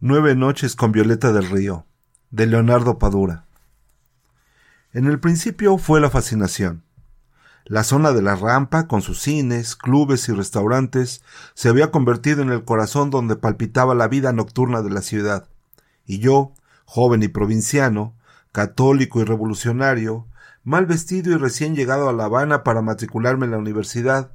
Nueve 0.00 0.34
noches 0.34 0.74
con 0.74 0.90
Violeta 0.90 1.32
del 1.32 1.48
Río, 1.48 1.86
de 2.30 2.46
Leonardo 2.46 2.98
Padura. 2.98 3.44
En 4.92 5.06
el 5.06 5.20
principio 5.20 5.78
fue 5.78 6.00
la 6.00 6.10
fascinación. 6.10 6.82
La 7.64 7.84
zona 7.84 8.12
de 8.12 8.20
la 8.20 8.34
rampa, 8.34 8.88
con 8.88 9.02
sus 9.02 9.20
cines, 9.20 9.76
clubes 9.76 10.28
y 10.28 10.32
restaurantes, 10.32 11.22
se 11.54 11.68
había 11.68 11.92
convertido 11.92 12.42
en 12.42 12.50
el 12.50 12.64
corazón 12.64 13.10
donde 13.10 13.36
palpitaba 13.36 13.94
la 13.94 14.08
vida 14.08 14.32
nocturna 14.32 14.82
de 14.82 14.90
la 14.90 15.00
ciudad. 15.00 15.48
Y 16.04 16.18
yo, 16.18 16.52
joven 16.84 17.22
y 17.22 17.28
provinciano, 17.28 18.14
católico 18.50 19.20
y 19.20 19.24
revolucionario, 19.24 20.26
mal 20.64 20.86
vestido 20.86 21.30
y 21.30 21.36
recién 21.36 21.76
llegado 21.76 22.08
a 22.08 22.12
La 22.14 22.24
Habana 22.24 22.64
para 22.64 22.80
matricularme 22.80 23.44
en 23.44 23.52
la 23.52 23.58
universidad, 23.58 24.32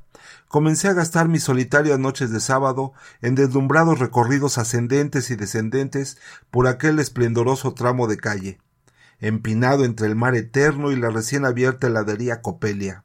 comencé 0.47 0.87
a 0.87 0.93
gastar 0.93 1.27
mis 1.27 1.43
solitarias 1.43 1.97
noches 1.97 2.29
de 2.29 2.39
sábado 2.39 2.93
en 3.21 3.33
deslumbrados 3.33 3.97
recorridos 3.97 4.59
ascendentes 4.59 5.31
y 5.31 5.35
descendentes 5.35 6.19
por 6.51 6.67
aquel 6.67 6.99
esplendoroso 6.99 7.73
tramo 7.73 8.07
de 8.07 8.17
calle, 8.17 8.59
empinado 9.19 9.83
entre 9.85 10.05
el 10.05 10.15
mar 10.15 10.35
eterno 10.35 10.91
y 10.91 10.95
la 10.95 11.09
recién 11.09 11.45
abierta 11.45 11.87
heladería 11.87 12.41
Copelia. 12.41 13.03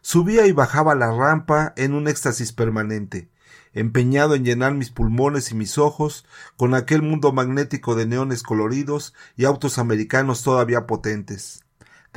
Subía 0.00 0.46
y 0.46 0.52
bajaba 0.52 0.96
la 0.96 1.12
rampa 1.12 1.72
en 1.76 1.94
un 1.94 2.08
éxtasis 2.08 2.52
permanente, 2.52 3.30
empeñado 3.72 4.34
en 4.34 4.44
llenar 4.44 4.74
mis 4.74 4.90
pulmones 4.90 5.52
y 5.52 5.54
mis 5.54 5.78
ojos 5.78 6.26
con 6.56 6.74
aquel 6.74 7.02
mundo 7.02 7.32
magnético 7.32 7.94
de 7.94 8.06
neones 8.06 8.42
coloridos 8.42 9.14
y 9.36 9.44
autos 9.44 9.78
americanos 9.78 10.42
todavía 10.42 10.86
potentes 10.86 11.60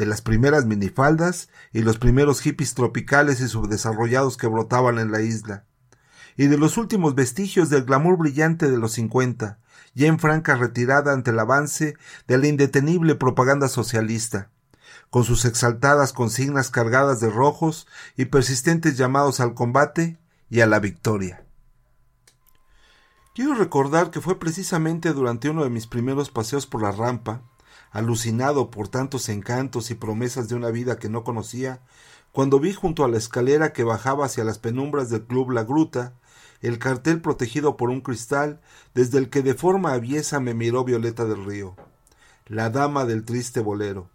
de 0.01 0.07
las 0.07 0.23
primeras 0.23 0.65
minifaldas 0.65 1.49
y 1.71 1.83
los 1.83 1.99
primeros 1.99 2.41
hippies 2.41 2.73
tropicales 2.73 3.39
y 3.39 3.47
subdesarrollados 3.47 4.35
que 4.35 4.47
brotaban 4.47 4.97
en 4.97 5.11
la 5.11 5.21
isla, 5.21 5.65
y 6.35 6.47
de 6.47 6.57
los 6.57 6.77
últimos 6.77 7.13
vestigios 7.13 7.69
del 7.69 7.83
glamour 7.83 8.17
brillante 8.17 8.71
de 8.71 8.79
los 8.79 8.93
cincuenta, 8.93 9.59
ya 9.93 10.07
en 10.07 10.17
franca 10.17 10.55
retirada 10.55 11.13
ante 11.13 11.29
el 11.29 11.37
avance 11.37 11.97
de 12.27 12.37
la 12.39 12.47
indetenible 12.47 13.13
propaganda 13.13 13.67
socialista, 13.67 14.49
con 15.11 15.23
sus 15.23 15.45
exaltadas 15.45 16.13
consignas 16.13 16.71
cargadas 16.71 17.19
de 17.19 17.29
rojos 17.29 17.85
y 18.17 18.25
persistentes 18.25 18.97
llamados 18.97 19.39
al 19.39 19.53
combate 19.53 20.17
y 20.49 20.61
a 20.61 20.65
la 20.65 20.79
victoria. 20.79 21.45
Quiero 23.35 23.53
recordar 23.53 24.09
que 24.09 24.19
fue 24.19 24.39
precisamente 24.39 25.13
durante 25.13 25.51
uno 25.51 25.63
de 25.63 25.69
mis 25.69 25.85
primeros 25.85 26.31
paseos 26.31 26.65
por 26.65 26.81
la 26.81 26.91
rampa, 26.91 27.43
alucinado 27.91 28.71
por 28.71 28.87
tantos 28.87 29.29
encantos 29.29 29.91
y 29.91 29.95
promesas 29.95 30.47
de 30.47 30.55
una 30.55 30.69
vida 30.69 30.97
que 30.97 31.09
no 31.09 31.23
conocía, 31.23 31.81
cuando 32.31 32.59
vi 32.59 32.73
junto 32.73 33.03
a 33.03 33.09
la 33.09 33.17
escalera 33.17 33.73
que 33.73 33.83
bajaba 33.83 34.25
hacia 34.25 34.45
las 34.45 34.57
penumbras 34.57 35.09
del 35.09 35.23
club 35.23 35.51
La 35.51 35.63
Gruta, 35.63 36.13
el 36.61 36.79
cartel 36.79 37.21
protegido 37.21 37.75
por 37.75 37.89
un 37.89 38.01
cristal, 38.01 38.61
desde 38.93 39.17
el 39.17 39.29
que 39.29 39.41
de 39.41 39.53
forma 39.53 39.93
aviesa 39.93 40.39
me 40.39 40.53
miró 40.53 40.83
Violeta 40.85 41.25
del 41.25 41.45
Río, 41.45 41.75
la 42.47 42.69
dama 42.69 43.05
del 43.05 43.25
triste 43.25 43.59
bolero, 43.59 44.09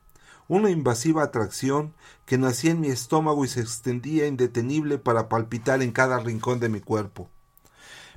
una 0.49 0.71
invasiva 0.71 1.23
atracción 1.23 1.93
que 2.25 2.39
nacía 2.39 2.71
en 2.71 2.81
mi 2.81 2.89
estómago 2.89 3.45
y 3.45 3.49
se 3.49 3.61
extendía 3.61 4.27
indetenible 4.27 4.99
para 4.99 5.29
palpitar 5.29 5.83
en 5.83 5.93
cada 5.93 6.19
rincón 6.19 6.61
de 6.61 6.69
mi 6.69 6.81
cuerpo 6.81 7.29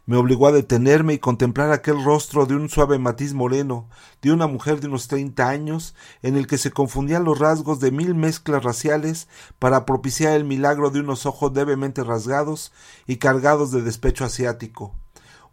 me 0.10 0.18
obligó 0.18 0.48
a 0.48 0.52
detenerme 0.52 1.14
y 1.14 1.20
contemplar 1.20 1.72
aquel 1.72 2.04
rostro 2.04 2.48
de 2.48 2.56
un 2.56 2.68
suave 2.68 2.98
matiz 2.98 3.36
moreno, 3.36 3.88
de 4.24 4.32
una 4.32 4.48
mujer 4.48 4.80
de 4.80 4.88
unos 4.88 5.08
treinta 5.08 5.50
años, 5.50 5.94
en 6.24 6.36
el 6.36 6.48
que 6.48 6.58
se 6.58 6.72
confundían 6.72 7.26
los 7.26 7.38
rasgos 7.38 7.80
de 7.80 7.92
mil 7.92 8.16
mezclas 8.16 8.64
raciales 8.64 9.28
para 9.60 9.86
propiciar 9.86 10.34
el 10.34 10.46
milagro 10.46 10.90
de 10.90 11.02
unos 11.02 11.28
ojos 11.28 11.54
levemente 11.54 12.04
rasgados 12.04 12.72
y 13.06 13.18
cargados 13.18 13.70
de 13.70 13.84
despecho 13.84 14.26
asiático, 14.26 14.96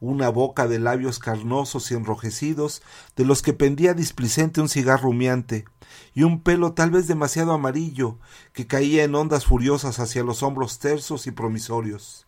una 0.01 0.31
boca 0.31 0.67
de 0.67 0.79
labios 0.79 1.19
carnosos 1.19 1.91
y 1.91 1.95
enrojecidos, 1.95 2.81
de 3.15 3.27
los 3.27 3.43
que 3.43 3.53
pendía 3.53 3.93
displicente 3.93 4.63
un 4.63 4.71
cigarro 4.71 5.11
humeante, 5.11 5.67
y 6.15 6.23
un 6.23 6.41
pelo 6.41 6.73
tal 6.73 6.93
vez 6.93 7.07
demasiado 7.07 7.53
amarillo, 7.53 8.19
que 8.55 8.67
caía 8.67 9.05
en 9.05 9.17
ondas 9.17 9.45
furiosas 9.45 9.99
hacia 9.99 10.25
los 10.25 10.43
hombros 10.43 10.79
tersos 10.79 11.27
y 11.27 11.31
promisorios. 11.31 12.26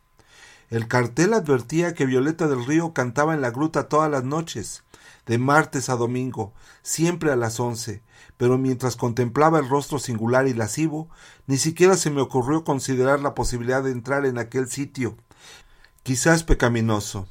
El 0.71 0.87
cartel 0.87 1.33
advertía 1.33 1.95
que 1.95 2.05
Violeta 2.05 2.47
del 2.47 2.67
Río 2.67 2.93
cantaba 2.93 3.33
en 3.33 3.41
la 3.41 3.51
gruta 3.51 3.89
todas 3.89 4.11
las 4.11 4.25
noches, 4.25 4.85
de 5.25 5.39
martes 5.39 5.89
a 5.89 5.97
domingo, 5.97 6.53
siempre 6.83 7.33
a 7.33 7.37
las 7.37 7.59
once, 7.59 8.03
pero 8.37 8.59
mientras 8.59 8.97
contemplaba 8.97 9.59
el 9.59 9.69
rostro 9.69 9.99
singular 9.99 10.47
y 10.47 10.53
lascivo, 10.53 11.09
ni 11.47 11.57
siquiera 11.57 11.97
se 11.97 12.11
me 12.11 12.21
ocurrió 12.21 12.65
considerar 12.65 13.21
la 13.21 13.35
posibilidad 13.35 13.83
de 13.83 13.93
entrar 13.93 14.27
en 14.27 14.37
aquel 14.37 14.69
sitio, 14.69 15.17
quizás 16.03 16.45
pecaminoso, 16.45 17.29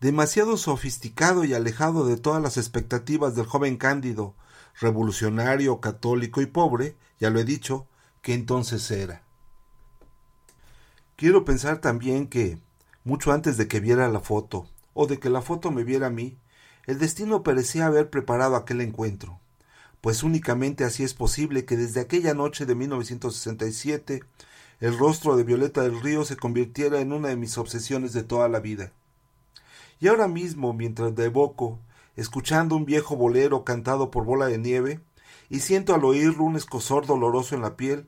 demasiado 0.00 0.58
sofisticado 0.58 1.44
y 1.44 1.54
alejado 1.54 2.06
de 2.06 2.18
todas 2.18 2.42
las 2.42 2.58
expectativas 2.58 3.34
del 3.34 3.46
joven 3.46 3.78
Cándido, 3.78 4.34
revolucionario, 4.78 5.80
católico 5.80 6.42
y 6.42 6.46
pobre, 6.46 6.96
ya 7.18 7.30
lo 7.30 7.40
he 7.40 7.44
dicho, 7.44 7.86
que 8.20 8.34
entonces 8.34 8.90
era. 8.90 9.22
Quiero 11.16 11.44
pensar 11.44 11.78
también 11.78 12.26
que, 12.26 12.58
mucho 13.04 13.32
antes 13.32 13.56
de 13.56 13.68
que 13.68 13.80
viera 13.80 14.08
la 14.08 14.20
foto, 14.20 14.66
o 14.94 15.06
de 15.06 15.18
que 15.18 15.30
la 15.30 15.42
foto 15.42 15.70
me 15.70 15.84
viera 15.84 16.08
a 16.08 16.10
mí, 16.10 16.36
el 16.86 16.98
destino 16.98 17.42
parecía 17.42 17.86
haber 17.86 18.10
preparado 18.10 18.56
aquel 18.56 18.80
encuentro, 18.80 19.38
pues 20.00 20.22
únicamente 20.22 20.84
así 20.84 21.02
es 21.02 21.14
posible 21.14 21.64
que 21.64 21.76
desde 21.76 22.00
aquella 22.00 22.34
noche 22.34 22.66
de 22.66 22.74
1967 22.74 24.22
el 24.80 24.98
rostro 24.98 25.36
de 25.36 25.44
Violeta 25.44 25.82
del 25.82 26.00
Río 26.00 26.24
se 26.24 26.36
convirtiera 26.36 27.00
en 27.00 27.12
una 27.12 27.28
de 27.28 27.36
mis 27.36 27.56
obsesiones 27.56 28.12
de 28.12 28.22
toda 28.22 28.48
la 28.48 28.60
vida. 28.60 28.92
Y 30.00 30.08
ahora 30.08 30.28
mismo, 30.28 30.74
mientras 30.74 31.14
de 31.14 31.26
evoco, 31.26 31.78
escuchando 32.16 32.76
un 32.76 32.84
viejo 32.84 33.16
bolero 33.16 33.64
cantado 33.64 34.10
por 34.10 34.24
bola 34.24 34.46
de 34.46 34.58
nieve, 34.58 35.00
y 35.48 35.60
siento 35.60 35.94
al 35.94 36.04
oírlo 36.04 36.44
un 36.44 36.56
escosor 36.56 37.06
doloroso 37.06 37.54
en 37.54 37.62
la 37.62 37.76
piel, 37.76 38.06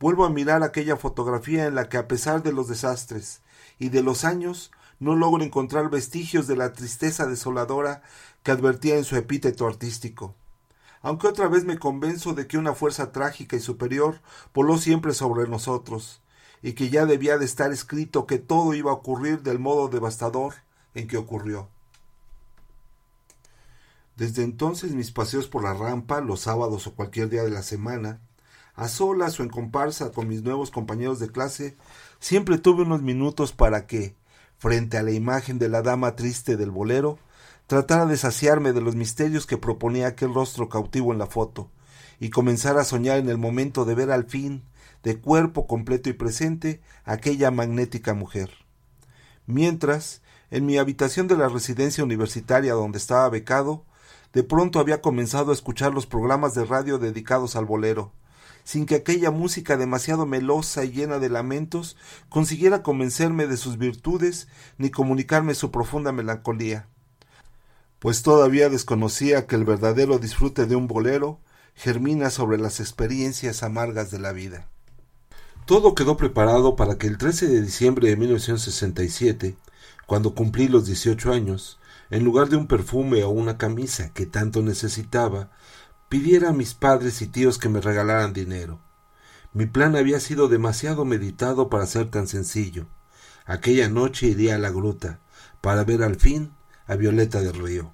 vuelvo 0.00 0.24
a 0.24 0.30
mirar 0.30 0.62
aquella 0.62 0.96
fotografía 0.96 1.66
en 1.66 1.74
la 1.74 1.88
que 1.88 1.96
a 1.96 2.08
pesar 2.08 2.42
de 2.42 2.52
los 2.52 2.68
desastres, 2.68 3.40
y 3.78 3.90
de 3.90 4.02
los 4.02 4.24
años 4.24 4.70
no 4.98 5.14
logro 5.14 5.44
encontrar 5.44 5.90
vestigios 5.90 6.46
de 6.46 6.56
la 6.56 6.72
tristeza 6.72 7.26
desoladora 7.26 8.02
que 8.42 8.50
advertía 8.50 8.96
en 8.96 9.04
su 9.04 9.16
epíteto 9.16 9.66
artístico. 9.66 10.34
Aunque 11.02 11.28
otra 11.28 11.48
vez 11.48 11.64
me 11.64 11.78
convenzo 11.78 12.34
de 12.34 12.46
que 12.46 12.58
una 12.58 12.74
fuerza 12.74 13.12
trágica 13.12 13.56
y 13.56 13.60
superior 13.60 14.20
voló 14.54 14.78
siempre 14.78 15.12
sobre 15.12 15.48
nosotros, 15.48 16.20
y 16.62 16.72
que 16.72 16.88
ya 16.88 17.06
debía 17.06 17.38
de 17.38 17.44
estar 17.44 17.72
escrito 17.72 18.26
que 18.26 18.38
todo 18.38 18.74
iba 18.74 18.90
a 18.90 18.94
ocurrir 18.94 19.42
del 19.42 19.58
modo 19.58 19.88
devastador 19.88 20.54
en 20.94 21.06
que 21.06 21.16
ocurrió. 21.16 21.68
Desde 24.16 24.42
entonces 24.42 24.92
mis 24.92 25.10
paseos 25.10 25.46
por 25.46 25.62
la 25.62 25.74
rampa, 25.74 26.20
los 26.22 26.40
sábados 26.40 26.86
o 26.86 26.94
cualquier 26.94 27.28
día 27.28 27.44
de 27.44 27.50
la 27.50 27.62
semana, 27.62 28.20
a 28.74 28.88
solas 28.88 29.38
o 29.38 29.42
en 29.42 29.50
comparsa 29.50 30.10
con 30.10 30.28
mis 30.28 30.42
nuevos 30.42 30.70
compañeros 30.70 31.18
de 31.18 31.30
clase, 31.30 31.76
siempre 32.26 32.58
tuve 32.58 32.82
unos 32.82 33.02
minutos 33.02 33.52
para 33.52 33.86
que, 33.86 34.16
frente 34.58 34.98
a 34.98 35.04
la 35.04 35.12
imagen 35.12 35.60
de 35.60 35.68
la 35.68 35.82
dama 35.82 36.16
triste 36.16 36.56
del 36.56 36.72
bolero, 36.72 37.20
tratara 37.68 38.04
de 38.04 38.16
saciarme 38.16 38.72
de 38.72 38.80
los 38.80 38.96
misterios 38.96 39.46
que 39.46 39.58
proponía 39.58 40.08
aquel 40.08 40.34
rostro 40.34 40.68
cautivo 40.68 41.12
en 41.12 41.20
la 41.20 41.28
foto, 41.28 41.70
y 42.18 42.30
comenzara 42.30 42.80
a 42.80 42.84
soñar 42.84 43.18
en 43.18 43.28
el 43.28 43.38
momento 43.38 43.84
de 43.84 43.94
ver 43.94 44.10
al 44.10 44.24
fin, 44.24 44.64
de 45.04 45.20
cuerpo 45.20 45.68
completo 45.68 46.10
y 46.10 46.14
presente, 46.14 46.80
aquella 47.04 47.52
magnética 47.52 48.12
mujer. 48.12 48.50
Mientras, 49.46 50.20
en 50.50 50.66
mi 50.66 50.78
habitación 50.78 51.28
de 51.28 51.36
la 51.36 51.48
residencia 51.48 52.02
universitaria 52.02 52.72
donde 52.72 52.98
estaba 52.98 53.28
becado, 53.28 53.84
de 54.32 54.42
pronto 54.42 54.80
había 54.80 55.00
comenzado 55.00 55.52
a 55.52 55.54
escuchar 55.54 55.94
los 55.94 56.06
programas 56.06 56.54
de 56.54 56.64
radio 56.64 56.98
dedicados 56.98 57.54
al 57.54 57.66
bolero, 57.66 58.10
sin 58.66 58.84
que 58.84 58.96
aquella 58.96 59.30
música 59.30 59.76
demasiado 59.76 60.26
melosa 60.26 60.84
y 60.84 60.90
llena 60.90 61.20
de 61.20 61.28
lamentos 61.28 61.96
consiguiera 62.28 62.82
convencerme 62.82 63.46
de 63.46 63.56
sus 63.56 63.78
virtudes 63.78 64.48
ni 64.76 64.90
comunicarme 64.90 65.54
su 65.54 65.70
profunda 65.70 66.10
melancolía, 66.10 66.88
pues 68.00 68.22
todavía 68.22 68.68
desconocía 68.68 69.46
que 69.46 69.54
el 69.54 69.64
verdadero 69.64 70.18
disfrute 70.18 70.66
de 70.66 70.74
un 70.74 70.88
bolero 70.88 71.38
germina 71.76 72.28
sobre 72.30 72.58
las 72.58 72.80
experiencias 72.80 73.62
amargas 73.62 74.10
de 74.10 74.18
la 74.18 74.32
vida. 74.32 74.66
Todo 75.64 75.94
quedó 75.94 76.16
preparado 76.16 76.74
para 76.74 76.98
que 76.98 77.06
el 77.06 77.18
13 77.18 77.46
de 77.46 77.62
diciembre 77.62 78.08
de 78.08 78.16
1967, 78.16 79.56
cuando 80.08 80.34
cumplí 80.34 80.66
los 80.66 80.86
18 80.86 81.32
años, 81.32 81.78
en 82.10 82.24
lugar 82.24 82.48
de 82.48 82.56
un 82.56 82.66
perfume 82.66 83.22
o 83.22 83.30
una 83.30 83.58
camisa 83.58 84.12
que 84.12 84.26
tanto 84.26 84.60
necesitaba, 84.62 85.50
pidiera 86.08 86.50
a 86.50 86.52
mis 86.52 86.74
padres 86.74 87.20
y 87.22 87.26
tíos 87.26 87.58
que 87.58 87.68
me 87.68 87.80
regalaran 87.80 88.32
dinero. 88.32 88.80
Mi 89.52 89.66
plan 89.66 89.96
había 89.96 90.20
sido 90.20 90.48
demasiado 90.48 91.04
meditado 91.04 91.68
para 91.68 91.86
ser 91.86 92.10
tan 92.10 92.28
sencillo. 92.28 92.86
Aquella 93.44 93.88
noche 93.88 94.26
iría 94.26 94.56
a 94.56 94.58
la 94.58 94.70
gruta, 94.70 95.20
para 95.60 95.84
ver 95.84 96.02
al 96.02 96.16
fin 96.16 96.52
a 96.86 96.94
Violeta 96.94 97.40
del 97.40 97.54
Río. 97.54 97.92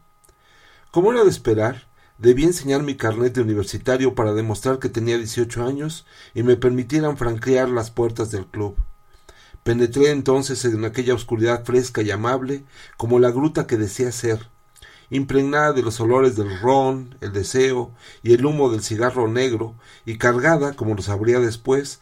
Como 0.91 1.13
era 1.13 1.25
de 1.25 1.31
esperar, 1.31 1.89
debí 2.19 2.45
enseñar 2.45 2.83
mi 2.83 2.97
carnet 2.97 3.35
de 3.35 3.41
universitario 3.41 4.15
para 4.15 4.35
demostrar 4.35 4.79
que 4.79 4.89
tenía 4.89 5.17
dieciocho 5.17 5.65
años 5.65 6.07
y 6.35 6.43
me 6.43 6.57
permitieran 6.57 7.17
franquear 7.17 7.69
las 7.69 7.91
puertas 7.91 8.31
del 8.31 8.47
club. 8.47 8.77
Penetré 9.63 10.11
entonces 10.11 10.65
en 10.65 10.85
aquella 10.85 11.15
oscuridad 11.15 11.65
fresca 11.65 12.03
y 12.03 12.11
amable 12.11 12.65
como 12.97 13.21
la 13.21 13.31
gruta 13.31 13.67
que 13.67 13.77
decía 13.77 14.13
ser, 14.13 14.52
impregnada 15.13 15.75
de 15.75 15.83
los 15.83 16.01
olores 16.01 16.37
del 16.37 16.59
ron, 16.61 17.17
el 17.21 17.33
deseo 17.33 17.93
y 18.23 18.33
el 18.33 18.47
humo 18.47 18.71
del 18.71 18.83
cigarro 18.83 19.29
negro, 19.29 19.77
y 20.07 20.17
cargada, 20.17 20.73
como 20.73 20.95
lo 20.95 21.03
sabría 21.03 21.39
después, 21.39 22.01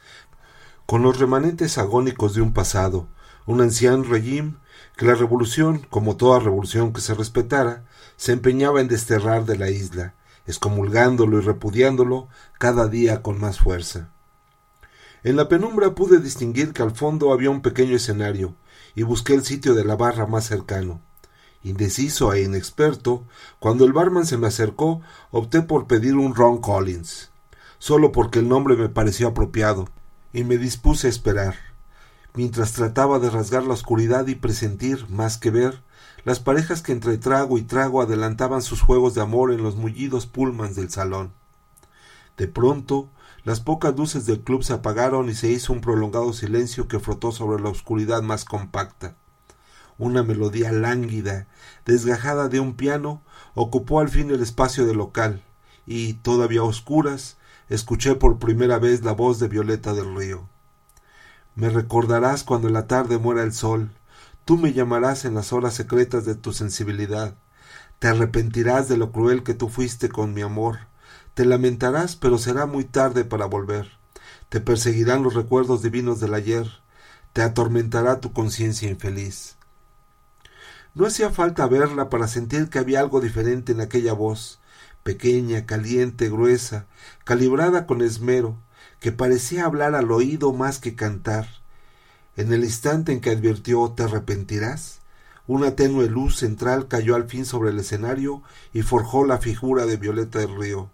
con 0.86 1.02
los 1.02 1.18
remanentes 1.18 1.76
agónicos 1.76 2.34
de 2.34 2.40
un 2.40 2.54
pasado, 2.54 3.08
un 3.46 3.60
anciano 3.60 4.04
régimen 4.04 4.58
que 4.96 5.06
la 5.06 5.16
revolución, 5.16 5.84
como 5.90 6.16
toda 6.16 6.38
revolución 6.38 6.92
que 6.92 7.00
se 7.00 7.14
respetara, 7.14 7.84
se 8.16 8.30
empeñaba 8.30 8.80
en 8.80 8.86
desterrar 8.86 9.44
de 9.44 9.58
la 9.58 9.70
isla, 9.70 10.14
excomulgándolo 10.46 11.38
y 11.38 11.40
repudiándolo 11.40 12.28
cada 12.58 12.86
día 12.86 13.22
con 13.22 13.40
más 13.40 13.58
fuerza. 13.58 14.10
En 15.24 15.34
la 15.34 15.48
penumbra 15.48 15.96
pude 15.96 16.20
distinguir 16.20 16.72
que 16.72 16.82
al 16.82 16.92
fondo 16.92 17.32
había 17.32 17.50
un 17.50 17.60
pequeño 17.60 17.96
escenario, 17.96 18.54
y 18.94 19.02
busqué 19.02 19.34
el 19.34 19.44
sitio 19.44 19.74
de 19.74 19.84
la 19.84 19.96
barra 19.96 20.26
más 20.26 20.44
cercano. 20.46 21.02
Indeciso 21.62 22.32
e 22.32 22.42
inexperto, 22.42 23.24
cuando 23.58 23.84
el 23.84 23.92
barman 23.92 24.26
se 24.26 24.38
me 24.38 24.46
acercó, 24.46 25.02
opté 25.30 25.60
por 25.60 25.86
pedir 25.86 26.16
un 26.16 26.34
Ron 26.34 26.58
Collins, 26.58 27.30
solo 27.78 28.12
porque 28.12 28.38
el 28.38 28.48
nombre 28.48 28.76
me 28.76 28.88
pareció 28.88 29.28
apropiado, 29.28 29.88
y 30.32 30.44
me 30.44 30.56
dispuse 30.56 31.06
a 31.06 31.10
esperar, 31.10 31.56
mientras 32.34 32.72
trataba 32.72 33.18
de 33.18 33.28
rasgar 33.28 33.64
la 33.64 33.74
oscuridad 33.74 34.26
y 34.26 34.36
presentir, 34.36 35.06
más 35.10 35.36
que 35.36 35.50
ver, 35.50 35.82
las 36.24 36.40
parejas 36.40 36.82
que 36.82 36.92
entre 36.92 37.18
trago 37.18 37.58
y 37.58 37.62
trago 37.62 38.00
adelantaban 38.00 38.62
sus 38.62 38.80
juegos 38.80 39.14
de 39.14 39.22
amor 39.22 39.52
en 39.52 39.62
los 39.62 39.76
mullidos 39.76 40.26
pulmans 40.26 40.76
del 40.76 40.90
salón. 40.90 41.32
De 42.36 42.48
pronto, 42.48 43.10
las 43.44 43.60
pocas 43.60 43.96
luces 43.96 44.26
del 44.26 44.40
club 44.40 44.62
se 44.62 44.72
apagaron 44.72 45.28
y 45.28 45.34
se 45.34 45.50
hizo 45.50 45.72
un 45.72 45.80
prolongado 45.80 46.32
silencio 46.32 46.88
que 46.88 47.00
frotó 47.00 47.32
sobre 47.32 47.62
la 47.62 47.68
oscuridad 47.68 48.22
más 48.22 48.44
compacta. 48.44 49.16
Una 50.00 50.23
melodía 50.23 50.73
lánguida, 50.73 51.47
desgajada 51.85 52.49
de 52.49 52.58
un 52.58 52.75
piano, 52.75 53.23
ocupó 53.55 54.00
al 54.00 54.08
fin 54.08 54.31
el 54.31 54.43
espacio 54.43 54.87
del 54.87 54.97
local, 54.97 55.43
y, 55.85 56.14
todavía 56.14 56.62
oscuras, 56.62 57.37
escuché 57.69 58.14
por 58.14 58.38
primera 58.38 58.79
vez 58.79 59.05
la 59.05 59.12
voz 59.12 59.38
de 59.38 59.49
Violeta 59.49 59.93
del 59.93 60.17
Río. 60.17 60.49
Me 61.55 61.69
recordarás 61.69 62.44
cuando 62.44 62.69
en 62.69 62.75
la 62.75 62.87
tarde 62.87 63.19
muera 63.19 63.43
el 63.43 63.52
sol, 63.52 63.91
tú 64.47 64.56
me 64.56 64.73
llamarás 64.73 65.26
en 65.26 65.35
las 65.35 65.52
horas 65.52 65.75
secretas 65.75 66.25
de 66.25 66.35
tu 66.35 66.55
sensibilidad, 66.55 67.35
te 67.99 68.08
arrepentirás 68.08 68.88
de 68.88 68.96
lo 68.96 69.12
cruel 69.12 69.43
que 69.43 69.53
tú 69.53 69.69
fuiste 69.69 70.08
con 70.08 70.32
mi 70.32 70.41
amor, 70.41 70.79
te 71.35 71.44
lamentarás, 71.44 72.17
pero 72.17 72.38
será 72.38 72.64
muy 72.64 72.85
tarde 72.85 73.26
para 73.26 73.44
volver. 73.44 73.91
Te 74.49 74.62
perseguirán 74.62 75.23
los 75.23 75.35
recuerdos 75.35 75.82
divinos 75.82 76.20
del 76.20 76.32
ayer. 76.32 76.67
Te 77.35 77.43
atormentará 77.43 78.20
tu 78.20 78.32
conciencia 78.32 78.91
infeliz. 78.91 79.59
No 80.94 81.06
hacía 81.06 81.31
falta 81.31 81.66
verla 81.66 82.10
para 82.10 82.26
sentir 82.26 82.69
que 82.69 82.81
había 82.81 83.00
algo 83.00 83.20
diferente 83.20 83.72
en 83.72 83.81
aquella 83.81 84.12
voz, 84.12 84.58
pequeña, 85.04 85.64
caliente, 85.64 86.28
gruesa, 86.28 86.87
calibrada 87.25 87.87
con 87.87 88.02
esmero, 88.02 88.58
que 88.98 89.12
parecía 89.12 89.64
hablar 89.64 89.94
al 89.94 90.10
oído 90.10 90.52
más 90.52 90.78
que 90.78 90.96
cantar. 90.96 91.48
En 92.37 92.52
el 92.52 92.64
instante 92.64 93.12
en 93.12 93.20
que 93.20 93.31
advirtió 93.31 93.92
te 93.92 94.02
arrepentirás, 94.02 95.00
una 95.46 95.75
tenue 95.76 96.08
luz 96.08 96.37
central 96.37 96.88
cayó 96.88 97.14
al 97.14 97.28
fin 97.28 97.44
sobre 97.44 97.70
el 97.70 97.78
escenario 97.78 98.43
y 98.72 98.82
forjó 98.82 99.25
la 99.25 99.38
figura 99.38 99.86
de 99.86 99.96
Violeta 99.96 100.38
del 100.38 100.56
Río. 100.56 100.90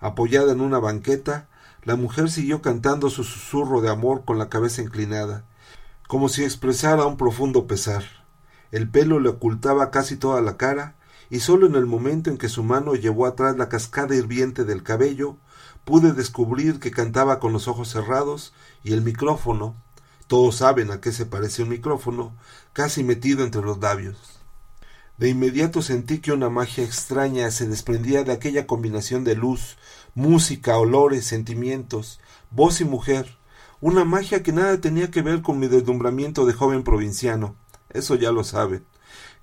Apoyada 0.00 0.52
en 0.52 0.60
una 0.60 0.78
banqueta, 0.78 1.48
la 1.82 1.96
mujer 1.96 2.30
siguió 2.30 2.62
cantando 2.62 3.10
su 3.10 3.24
susurro 3.24 3.80
de 3.80 3.90
amor 3.90 4.24
con 4.24 4.38
la 4.38 4.48
cabeza 4.48 4.82
inclinada, 4.82 5.44
como 6.06 6.28
si 6.28 6.44
expresara 6.44 7.04
un 7.04 7.16
profundo 7.16 7.66
pesar. 7.66 8.17
El 8.70 8.88
pelo 8.88 9.20
le 9.20 9.30
ocultaba 9.30 9.90
casi 9.90 10.16
toda 10.16 10.40
la 10.40 10.56
cara, 10.56 10.96
y 11.30 11.40
sólo 11.40 11.66
en 11.66 11.74
el 11.74 11.86
momento 11.86 12.30
en 12.30 12.38
que 12.38 12.48
su 12.48 12.62
mano 12.62 12.94
llevó 12.94 13.26
atrás 13.26 13.56
la 13.56 13.68
cascada 13.68 14.14
hirviente 14.14 14.64
del 14.64 14.82
cabello, 14.82 15.36
pude 15.84 16.12
descubrir 16.12 16.80
que 16.80 16.90
cantaba 16.90 17.40
con 17.40 17.52
los 17.52 17.68
ojos 17.68 17.88
cerrados 17.88 18.52
y 18.84 18.92
el 18.92 19.02
micrófono, 19.02 19.74
todos 20.26 20.56
saben 20.56 20.90
a 20.90 21.00
qué 21.00 21.12
se 21.12 21.24
parece 21.24 21.62
un 21.62 21.70
micrófono, 21.70 22.36
casi 22.74 23.02
metido 23.02 23.44
entre 23.44 23.62
los 23.62 23.78
labios. 23.78 24.38
De 25.16 25.30
inmediato 25.30 25.82
sentí 25.82 26.18
que 26.18 26.32
una 26.32 26.50
magia 26.50 26.84
extraña 26.84 27.50
se 27.50 27.66
desprendía 27.66 28.22
de 28.22 28.32
aquella 28.32 28.66
combinación 28.66 29.24
de 29.24 29.34
luz, 29.34 29.78
música, 30.14 30.78
olores, 30.78 31.24
sentimientos, 31.24 32.20
voz 32.50 32.80
y 32.80 32.84
mujer, 32.84 33.38
una 33.80 34.04
magia 34.04 34.42
que 34.42 34.52
nada 34.52 34.80
tenía 34.80 35.10
que 35.10 35.22
ver 35.22 35.42
con 35.42 35.58
mi 35.58 35.68
deslumbramiento 35.68 36.44
de 36.44 36.52
joven 36.52 36.84
provinciano, 36.84 37.56
eso 37.90 38.14
ya 38.14 38.32
lo 38.32 38.44
saben, 38.44 38.84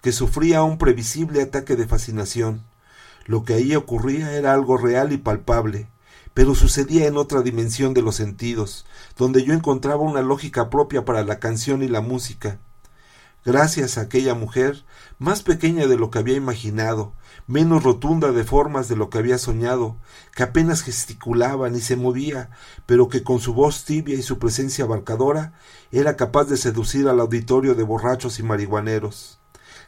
que 0.02 0.12
sufría 0.12 0.64
un 0.64 0.78
previsible 0.78 1.42
ataque 1.42 1.76
de 1.76 1.88
fascinación. 1.88 2.64
Lo 3.26 3.44
que 3.44 3.56
ahí 3.56 3.76
ocurría 3.76 4.34
era 4.34 4.54
algo 4.54 4.78
real 4.78 5.12
y 5.12 5.18
palpable, 5.18 5.88
pero 6.34 6.54
sucedía 6.54 7.08
en 7.08 7.18
otra 7.18 7.42
dimensión 7.42 7.94
de 7.94 8.02
los 8.02 8.16
sentidos, 8.16 8.86
donde 9.18 9.44
yo 9.44 9.54
encontraba 9.54 10.04
una 10.04 10.22
lógica 10.22 10.70
propia 10.70 11.06
para 11.06 11.24
la 11.24 11.40
canción 11.40 11.82
y 11.82 11.88
la 11.88 12.02
música, 12.02 12.60
gracias 13.46 13.98
a 13.98 14.02
aquella 14.02 14.34
mujer, 14.34 14.84
más 15.20 15.44
pequeña 15.44 15.88
de 15.88 15.98
lo 15.98 16.12
que 16.12 16.20
había 16.20 16.36
imaginado, 16.36 17.14
menos 17.48 17.84
rotunda 17.84 18.32
de 18.32 18.44
formas 18.44 18.88
de 18.88 18.96
lo 18.96 19.10
que 19.10 19.20
había 19.20 19.38
soñado, 19.38 19.98
que 20.36 20.44
apenas 20.44 20.82
gesticulaba 20.82 21.70
ni 21.70 21.80
se 21.80 21.96
movía, 21.96 22.50
pero 22.86 23.08
que 23.08 23.24
con 23.24 23.40
su 23.40 23.54
voz 23.54 23.86
tibia 23.86 24.16
y 24.16 24.24
su 24.24 24.40
presencia 24.40 24.86
abarcadora 24.86 25.54
era 25.92 26.16
capaz 26.16 26.46
de 26.46 26.58
seducir 26.58 27.08
al 27.08 27.20
auditorio 27.20 27.76
de 27.76 27.84
borrachos 27.84 28.40
y 28.40 28.44
marihuaneros, 28.44 29.40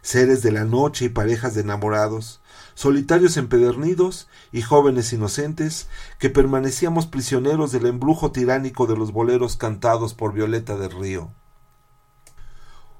seres 0.01 0.43
de 0.43 0.51
la 0.51 0.65
noche 0.65 1.05
y 1.05 1.09
parejas 1.09 1.55
de 1.55 1.61
enamorados, 1.61 2.41
solitarios 2.75 3.37
empedernidos 3.37 4.27
y 4.51 4.61
jóvenes 4.61 5.11
inocentes, 5.11 5.87
que 6.19 6.29
permanecíamos 6.29 7.07
prisioneros 7.07 7.71
del 7.71 7.87
embrujo 7.87 8.31
tiránico 8.31 8.85
de 8.85 8.95
los 8.95 9.11
boleros 9.11 9.57
cantados 9.57 10.13
por 10.13 10.33
Violeta 10.33 10.77
del 10.77 10.91
Río. 10.91 11.31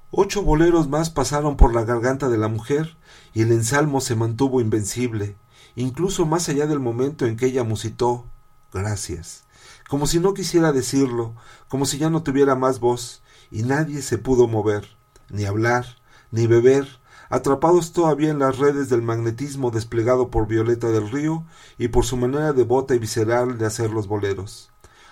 Ocho 0.10 0.42
boleros 0.42 0.88
más 0.88 1.10
pasaron 1.10 1.58
por 1.58 1.76
la 1.76 1.84
garganta 1.84 2.30
de 2.30 2.38
la 2.38 2.48
mujer 2.48 2.96
y 3.34 3.42
el 3.42 3.52
ensalmo 3.52 4.00
se 4.00 4.16
mantuvo 4.16 4.62
invencible, 4.62 5.36
incluso 5.76 6.26
más 6.26 6.48
allá 6.48 6.66
del 6.66 6.80
momento 6.80 7.26
en 7.26 7.36
que 7.36 7.48
ella 7.48 7.66
musitó 7.66 8.26
gracias, 8.72 9.44
como 9.90 10.08
si 10.08 10.22
no 10.22 10.34
quisiera 10.34 10.72
decirlo, 10.72 11.36
como 11.68 11.86
si 11.86 11.98
ya 11.98 12.10
no 12.10 12.24
tuviera 12.24 12.56
más 12.56 12.80
voz, 12.80 13.22
y 13.52 13.64
nadie 13.64 14.02
se 14.02 14.18
pudo 14.18 14.48
mover, 14.48 14.98
ni 15.30 15.44
hablar, 15.44 15.86
ni 16.32 16.48
beber, 16.48 16.88
atrapados 17.30 17.92
todavía 17.92 18.30
en 18.30 18.40
las 18.40 18.60
redes 18.60 18.88
del 18.88 19.02
magnetismo 19.02 19.72
desplegado 19.72 20.30
por 20.30 20.48
Violeta 20.48 20.88
del 20.88 21.12
Río 21.12 21.46
y 21.78 21.90
por 21.90 22.06
su 22.06 22.16
manera 22.16 22.54
devota 22.54 22.96
y 22.96 23.00
visceral 23.00 23.58
de 23.58 23.66
hacer 23.66 23.92
los 23.92 24.08
boleros, 24.08 24.72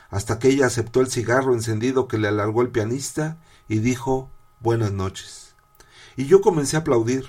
hasta 0.09 0.39
que 0.39 0.47
ella 0.47 0.67
aceptó 0.67 1.01
el 1.01 1.11
cigarro 1.11 1.53
encendido 1.53 2.07
que 2.07 2.17
le 2.17 2.29
alargó 2.29 2.61
el 2.61 2.69
pianista 2.69 3.37
y 3.67 3.79
dijo 3.79 4.31
buenas 4.65 4.91
noches. 4.91 5.53
Y 6.17 6.25
yo 6.25 6.41
comencé 6.41 6.75
a 6.75 6.79
aplaudir, 6.79 7.25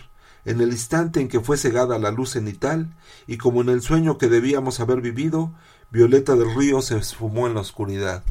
en 0.46 0.62
el 0.62 0.70
instante 0.72 1.20
en 1.20 1.28
que 1.28 1.40
fue 1.40 1.58
cegada 1.58 1.98
la 1.98 2.10
luz 2.10 2.30
cenital, 2.30 2.96
y 3.26 3.36
como 3.36 3.60
en 3.60 3.68
el 3.68 3.82
sueño 3.82 4.16
que 4.16 4.28
debíamos 4.28 4.80
haber 4.80 5.02
vivido, 5.02 5.52
Violeta 5.90 6.34
del 6.34 6.54
Río 6.54 6.80
se 6.80 6.96
esfumó 6.96 7.46
en 7.46 7.52
la 7.52 7.60
oscuridad. 7.60 8.24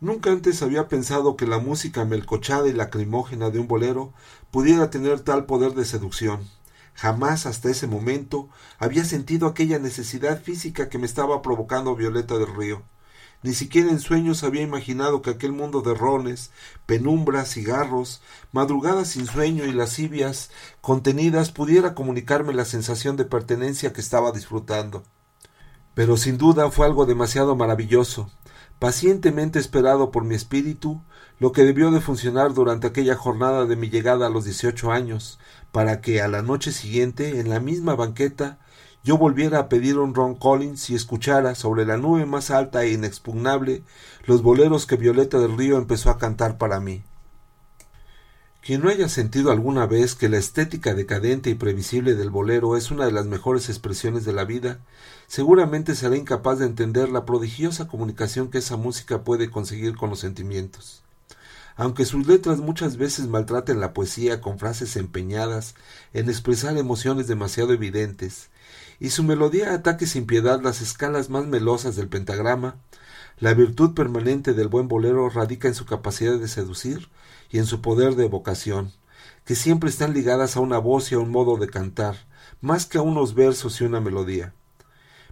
Nunca 0.00 0.32
antes 0.32 0.62
había 0.62 0.88
pensado 0.88 1.36
que 1.36 1.46
la 1.46 1.60
música 1.60 2.04
melcochada 2.04 2.66
y 2.66 2.72
lacrimógena 2.72 3.50
de 3.50 3.60
un 3.60 3.68
bolero 3.68 4.12
pudiera 4.50 4.90
tener 4.90 5.20
tal 5.20 5.46
poder 5.46 5.74
de 5.74 5.84
seducción. 5.84 6.40
Jamás 6.94 7.46
hasta 7.46 7.70
ese 7.70 7.86
momento 7.86 8.48
había 8.80 9.04
sentido 9.04 9.46
aquella 9.46 9.78
necesidad 9.78 10.42
física 10.42 10.88
que 10.88 10.98
me 10.98 11.06
estaba 11.06 11.40
provocando 11.40 11.94
Violeta 11.94 12.36
del 12.36 12.52
Río. 12.52 12.82
Ni 13.42 13.54
siquiera 13.54 13.90
en 13.90 14.00
sueños 14.00 14.42
había 14.42 14.62
imaginado 14.62 15.22
que 15.22 15.30
aquel 15.30 15.52
mundo 15.52 15.80
de 15.80 15.94
rones, 15.94 16.50
penumbras, 16.86 17.52
cigarros, 17.52 18.20
madrugadas 18.50 19.08
sin 19.08 19.26
sueño 19.26 19.64
y 19.64 19.72
lascivias 19.72 20.50
contenidas 20.80 21.52
pudiera 21.52 21.94
comunicarme 21.94 22.52
la 22.52 22.64
sensación 22.64 23.16
de 23.16 23.24
pertenencia 23.24 23.92
que 23.92 24.00
estaba 24.00 24.32
disfrutando. 24.32 25.04
Pero 25.94 26.16
sin 26.16 26.36
duda 26.36 26.70
fue 26.72 26.86
algo 26.86 27.06
demasiado 27.06 27.54
maravilloso, 27.54 28.28
pacientemente 28.80 29.60
esperado 29.60 30.10
por 30.10 30.24
mi 30.24 30.34
espíritu, 30.34 31.00
lo 31.38 31.52
que 31.52 31.62
debió 31.62 31.92
de 31.92 32.00
funcionar 32.00 32.54
durante 32.54 32.88
aquella 32.88 33.14
jornada 33.14 33.66
de 33.66 33.76
mi 33.76 33.88
llegada 33.88 34.26
a 34.26 34.30
los 34.30 34.44
dieciocho 34.44 34.90
años, 34.90 35.38
para 35.70 36.00
que 36.00 36.20
a 36.22 36.26
la 36.28 36.42
noche 36.42 36.72
siguiente, 36.72 37.38
en 37.38 37.50
la 37.50 37.60
misma 37.60 37.94
banqueta, 37.94 38.58
yo 39.04 39.16
volviera 39.16 39.58
a 39.58 39.68
pedir 39.68 39.98
un 39.98 40.14
Ron 40.14 40.34
Collins 40.34 40.90
y 40.90 40.94
escuchara 40.94 41.54
sobre 41.54 41.86
la 41.86 41.96
nube 41.96 42.26
más 42.26 42.50
alta 42.50 42.84
e 42.84 42.92
inexpugnable 42.92 43.82
los 44.26 44.42
boleros 44.42 44.86
que 44.86 44.96
Violeta 44.96 45.38
del 45.38 45.56
Río 45.56 45.78
empezó 45.78 46.10
a 46.10 46.18
cantar 46.18 46.58
para 46.58 46.80
mí. 46.80 47.02
Quien 48.60 48.82
no 48.82 48.90
haya 48.90 49.08
sentido 49.08 49.50
alguna 49.50 49.86
vez 49.86 50.14
que 50.14 50.28
la 50.28 50.36
estética 50.36 50.92
decadente 50.92 51.48
y 51.48 51.54
previsible 51.54 52.14
del 52.16 52.28
bolero 52.28 52.76
es 52.76 52.90
una 52.90 53.06
de 53.06 53.12
las 53.12 53.24
mejores 53.24 53.70
expresiones 53.70 54.26
de 54.26 54.34
la 54.34 54.44
vida, 54.44 54.80
seguramente 55.26 55.94
será 55.94 56.16
incapaz 56.16 56.58
de 56.58 56.66
entender 56.66 57.08
la 57.08 57.24
prodigiosa 57.24 57.88
comunicación 57.88 58.50
que 58.50 58.58
esa 58.58 58.76
música 58.76 59.22
puede 59.22 59.50
conseguir 59.50 59.96
con 59.96 60.10
los 60.10 60.20
sentimientos. 60.20 61.02
aunque 61.76 62.04
sus 62.04 62.26
letras 62.26 62.58
muchas 62.58 62.96
veces 62.96 63.28
maltraten 63.28 63.78
la 63.78 63.92
poesía 63.94 64.40
con 64.40 64.58
frases 64.58 64.96
empeñadas 64.96 65.76
en 66.12 66.28
expresar 66.28 66.76
emociones 66.76 67.28
demasiado 67.28 67.72
evidentes, 67.72 68.50
y 69.00 69.10
su 69.10 69.22
melodía 69.22 69.72
ataque 69.72 70.06
sin 70.06 70.26
piedad 70.26 70.60
las 70.60 70.80
escalas 70.80 71.30
más 71.30 71.46
melosas 71.46 71.96
del 71.96 72.08
pentagrama, 72.08 72.76
la 73.38 73.54
virtud 73.54 73.94
permanente 73.94 74.52
del 74.54 74.68
buen 74.68 74.88
bolero 74.88 75.28
radica 75.30 75.68
en 75.68 75.74
su 75.74 75.86
capacidad 75.86 76.38
de 76.38 76.48
seducir 76.48 77.08
y 77.50 77.58
en 77.58 77.66
su 77.66 77.80
poder 77.80 78.16
de 78.16 78.24
evocación, 78.24 78.92
que 79.44 79.54
siempre 79.54 79.88
están 79.88 80.12
ligadas 80.12 80.56
a 80.56 80.60
una 80.60 80.78
voz 80.78 81.12
y 81.12 81.14
a 81.14 81.18
un 81.18 81.30
modo 81.30 81.56
de 81.56 81.68
cantar, 81.68 82.26
más 82.60 82.86
que 82.86 82.98
a 82.98 83.02
unos 83.02 83.34
versos 83.34 83.80
y 83.80 83.84
una 83.84 84.00
melodía. 84.00 84.54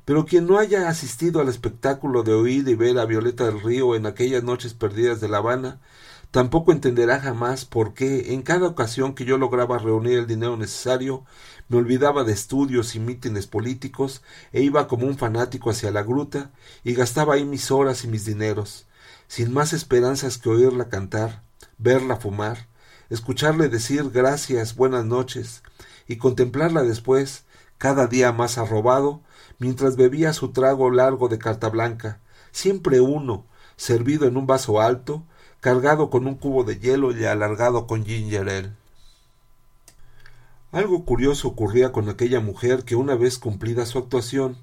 Pero 0.04 0.24
quien 0.24 0.46
no 0.46 0.58
haya 0.58 0.88
asistido 0.88 1.40
al 1.40 1.48
espectáculo 1.48 2.22
de 2.22 2.32
oír 2.32 2.68
y 2.68 2.76
ver 2.76 2.96
a 2.98 3.06
Violeta 3.06 3.44
del 3.46 3.60
Río 3.60 3.96
en 3.96 4.06
aquellas 4.06 4.44
noches 4.44 4.72
perdidas 4.72 5.20
de 5.20 5.28
La 5.28 5.38
Habana, 5.38 5.80
tampoco 6.30 6.72
entenderá 6.72 7.20
jamás 7.20 7.64
por 7.64 7.94
qué, 7.94 8.32
en 8.34 8.42
cada 8.42 8.66
ocasión 8.66 9.14
que 9.14 9.24
yo 9.24 9.38
lograba 9.38 9.78
reunir 9.78 10.18
el 10.18 10.26
dinero 10.26 10.56
necesario, 10.56 11.24
me 11.68 11.78
olvidaba 11.78 12.24
de 12.24 12.32
estudios 12.32 12.94
y 12.94 13.00
mítines 13.00 13.46
políticos 13.46 14.22
e 14.52 14.62
iba 14.62 14.88
como 14.88 15.06
un 15.06 15.18
fanático 15.18 15.70
hacia 15.70 15.90
la 15.90 16.02
gruta 16.02 16.52
y 16.84 16.94
gastaba 16.94 17.34
ahí 17.34 17.44
mis 17.44 17.70
horas 17.70 18.04
y 18.04 18.08
mis 18.08 18.24
dineros, 18.24 18.86
sin 19.28 19.52
más 19.52 19.72
esperanzas 19.72 20.38
que 20.38 20.48
oírla 20.48 20.88
cantar, 20.88 21.42
verla 21.78 22.16
fumar, 22.16 22.68
escucharle 23.10 23.68
decir 23.68 24.10
gracias, 24.10 24.76
buenas 24.76 25.04
noches, 25.04 25.62
y 26.06 26.16
contemplarla 26.16 26.82
después, 26.82 27.44
cada 27.78 28.06
día 28.06 28.32
más 28.32 28.58
arrobado, 28.58 29.22
mientras 29.58 29.96
bebía 29.96 30.32
su 30.32 30.52
trago 30.52 30.90
largo 30.90 31.28
de 31.28 31.38
carta 31.38 31.68
blanca, 31.68 32.20
siempre 32.52 33.00
uno, 33.00 33.46
servido 33.76 34.26
en 34.26 34.36
un 34.36 34.46
vaso 34.46 34.80
alto, 34.80 35.24
cargado 35.66 36.10
con 36.10 36.28
un 36.28 36.36
cubo 36.36 36.62
de 36.62 36.78
hielo 36.78 37.10
y 37.10 37.24
alargado 37.24 37.88
con 37.88 38.04
ginger 38.04 38.48
ale. 38.48 38.72
Algo 40.70 41.04
curioso 41.04 41.48
ocurría 41.48 41.90
con 41.90 42.08
aquella 42.08 42.38
mujer 42.38 42.84
que 42.84 42.94
una 42.94 43.16
vez 43.16 43.36
cumplida 43.36 43.84
su 43.84 43.98
actuación, 43.98 44.56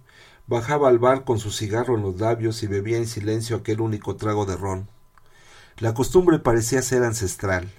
bajaba 0.47 0.87
al 0.87 0.99
bar 0.99 1.25
con 1.25 1.39
su 1.39 1.51
cigarro 1.51 1.97
en 1.97 2.03
los 2.03 2.21
labios 2.21 2.63
y 2.63 2.67
bebía 2.67 2.95
en 2.95 3.07
silencio 3.07 3.57
aquel 3.57 3.81
único 3.81 4.15
trago 4.15 4.45
de 4.45 4.55
ron. 4.55 4.87
La 5.77 5.93
costumbre 5.93 6.39
parecía 6.39 6.81
ser 6.81 7.03
ancestral, 7.03 7.69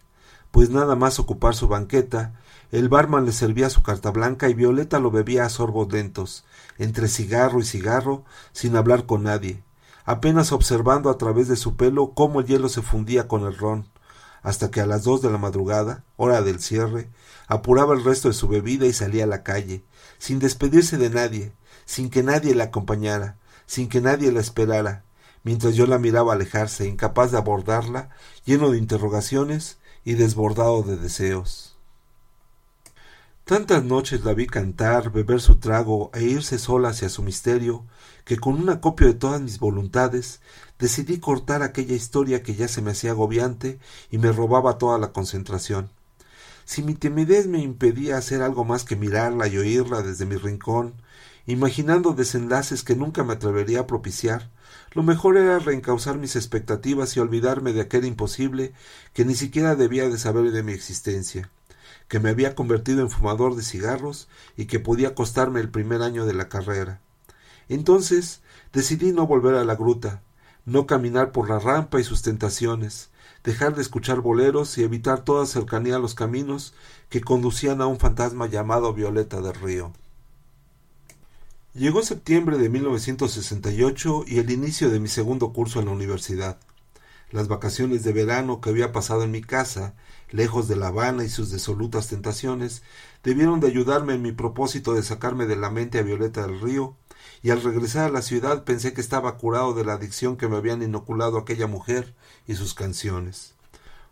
pues 0.50 0.68
nada 0.68 0.94
más 0.94 1.18
ocupar 1.18 1.54
su 1.54 1.66
banqueta, 1.66 2.38
el 2.72 2.90
barman 2.90 3.24
le 3.24 3.32
servía 3.32 3.70
su 3.70 3.82
carta 3.82 4.10
blanca 4.10 4.50
y 4.50 4.52
Violeta 4.52 4.98
lo 4.98 5.10
bebía 5.10 5.46
a 5.46 5.48
sorbos 5.48 5.90
lentos, 5.90 6.44
entre 6.76 7.08
cigarro 7.08 7.60
y 7.60 7.64
cigarro, 7.64 8.22
sin 8.52 8.76
hablar 8.76 9.06
con 9.06 9.22
nadie, 9.22 9.62
apenas 10.04 10.52
observando 10.52 11.10
a 11.10 11.18
través 11.18 11.48
de 11.48 11.56
su 11.56 11.76
pelo 11.76 12.12
cómo 12.14 12.40
el 12.40 12.46
hielo 12.46 12.68
se 12.68 12.82
fundía 12.82 13.26
con 13.26 13.44
el 13.44 13.56
ron, 13.56 13.88
hasta 14.42 14.70
que 14.70 14.80
a 14.80 14.86
las 14.86 15.04
dos 15.04 15.22
de 15.22 15.30
la 15.30 15.38
madrugada, 15.38 16.04
hora 16.16 16.42
del 16.42 16.60
cierre, 16.60 17.10
apuraba 17.46 17.94
el 17.94 18.04
resto 18.04 18.28
de 18.28 18.34
su 18.34 18.46
bebida 18.46 18.86
y 18.86 18.92
salía 18.92 19.24
a 19.24 19.28
la 19.28 19.42
calle, 19.42 19.84
sin 20.18 20.38
despedirse 20.38 20.98
de 20.98 21.10
nadie, 21.10 21.52
sin 21.86 22.10
que 22.10 22.22
nadie 22.22 22.54
la 22.54 22.64
acompañara, 22.64 23.38
sin 23.66 23.88
que 23.88 24.00
nadie 24.00 24.30
la 24.32 24.40
esperara, 24.40 25.04
mientras 25.42 25.74
yo 25.74 25.86
la 25.86 25.98
miraba 25.98 26.34
alejarse, 26.34 26.86
incapaz 26.86 27.30
de 27.30 27.38
abordarla, 27.38 28.10
lleno 28.44 28.70
de 28.70 28.78
interrogaciones 28.78 29.78
y 30.04 30.14
desbordado 30.14 30.82
de 30.82 30.96
deseos. 30.96 31.73
Tantas 33.44 33.84
noches 33.84 34.24
la 34.24 34.32
vi 34.32 34.46
cantar, 34.46 35.12
beber 35.12 35.38
su 35.38 35.56
trago 35.56 36.10
e 36.14 36.22
irse 36.24 36.58
sola 36.58 36.88
hacia 36.88 37.10
su 37.10 37.22
misterio, 37.22 37.84
que 38.24 38.38
con 38.38 38.54
un 38.54 38.70
acopio 38.70 39.06
de 39.06 39.12
todas 39.12 39.38
mis 39.42 39.58
voluntades 39.58 40.40
decidí 40.78 41.20
cortar 41.20 41.62
aquella 41.62 41.94
historia 41.94 42.42
que 42.42 42.54
ya 42.54 42.68
se 42.68 42.80
me 42.80 42.92
hacía 42.92 43.10
agobiante 43.10 43.78
y 44.10 44.16
me 44.16 44.32
robaba 44.32 44.78
toda 44.78 44.96
la 44.96 45.12
concentración. 45.12 45.90
Si 46.64 46.82
mi 46.82 46.94
timidez 46.94 47.46
me 47.46 47.58
impedía 47.58 48.16
hacer 48.16 48.40
algo 48.40 48.64
más 48.64 48.84
que 48.84 48.96
mirarla 48.96 49.46
y 49.46 49.58
oírla 49.58 50.00
desde 50.00 50.24
mi 50.24 50.36
rincón, 50.36 50.94
imaginando 51.44 52.14
desenlaces 52.14 52.82
que 52.82 52.96
nunca 52.96 53.24
me 53.24 53.34
atrevería 53.34 53.80
a 53.80 53.86
propiciar, 53.86 54.48
lo 54.92 55.02
mejor 55.02 55.36
era 55.36 55.58
reencauzar 55.58 56.16
mis 56.16 56.36
expectativas 56.36 57.14
y 57.14 57.20
olvidarme 57.20 57.74
de 57.74 57.82
aquel 57.82 58.06
imposible 58.06 58.72
que 59.12 59.26
ni 59.26 59.34
siquiera 59.34 59.76
debía 59.76 60.08
de 60.08 60.16
saber 60.16 60.50
de 60.50 60.62
mi 60.62 60.72
existencia 60.72 61.50
que 62.08 62.20
me 62.20 62.30
había 62.30 62.54
convertido 62.54 63.00
en 63.00 63.10
fumador 63.10 63.56
de 63.56 63.62
cigarros 63.62 64.28
y 64.56 64.66
que 64.66 64.80
podía 64.80 65.14
costarme 65.14 65.60
el 65.60 65.70
primer 65.70 66.02
año 66.02 66.26
de 66.26 66.34
la 66.34 66.48
carrera. 66.48 67.00
Entonces 67.68 68.40
decidí 68.72 69.12
no 69.12 69.26
volver 69.26 69.54
a 69.54 69.64
la 69.64 69.76
gruta, 69.76 70.22
no 70.66 70.86
caminar 70.86 71.32
por 71.32 71.48
la 71.48 71.58
rampa 71.58 72.00
y 72.00 72.04
sus 72.04 72.22
tentaciones, 72.22 73.10
dejar 73.42 73.74
de 73.74 73.82
escuchar 73.82 74.20
boleros 74.20 74.76
y 74.78 74.82
evitar 74.82 75.24
toda 75.24 75.46
cercanía 75.46 75.96
a 75.96 76.00
los 76.00 76.14
caminos 76.14 76.74
que 77.08 77.20
conducían 77.20 77.80
a 77.80 77.86
un 77.86 77.98
fantasma 77.98 78.46
llamado 78.46 78.92
Violeta 78.94 79.40
del 79.40 79.54
Río. 79.54 79.92
Llegó 81.74 82.02
septiembre 82.02 82.56
de 82.56 82.68
1968 82.68 84.24
y 84.28 84.38
el 84.38 84.50
inicio 84.50 84.90
de 84.90 85.00
mi 85.00 85.08
segundo 85.08 85.52
curso 85.52 85.80
en 85.80 85.86
la 85.86 85.92
universidad. 85.92 86.58
Las 87.32 87.48
vacaciones 87.48 88.04
de 88.04 88.12
verano 88.12 88.60
que 88.60 88.70
había 88.70 88.92
pasado 88.92 89.24
en 89.24 89.32
mi 89.32 89.42
casa 89.42 89.94
lejos 90.34 90.66
de 90.66 90.74
La 90.74 90.88
Habana 90.88 91.22
y 91.24 91.28
sus 91.28 91.50
desolutas 91.50 92.08
tentaciones, 92.08 92.82
debieron 93.22 93.60
de 93.60 93.68
ayudarme 93.68 94.14
en 94.14 94.22
mi 94.22 94.32
propósito 94.32 94.92
de 94.92 95.04
sacarme 95.04 95.46
de 95.46 95.54
la 95.54 95.70
mente 95.70 96.00
a 96.00 96.02
Violeta 96.02 96.44
del 96.44 96.60
Río, 96.60 96.96
y 97.42 97.50
al 97.50 97.62
regresar 97.62 98.08
a 98.08 98.12
la 98.12 98.20
ciudad 98.20 98.64
pensé 98.64 98.92
que 98.92 99.00
estaba 99.00 99.36
curado 99.38 99.74
de 99.74 99.84
la 99.84 99.92
adicción 99.92 100.36
que 100.36 100.48
me 100.48 100.56
habían 100.56 100.82
inoculado 100.82 101.38
aquella 101.38 101.68
mujer 101.68 102.14
y 102.48 102.54
sus 102.54 102.74
canciones. 102.74 103.54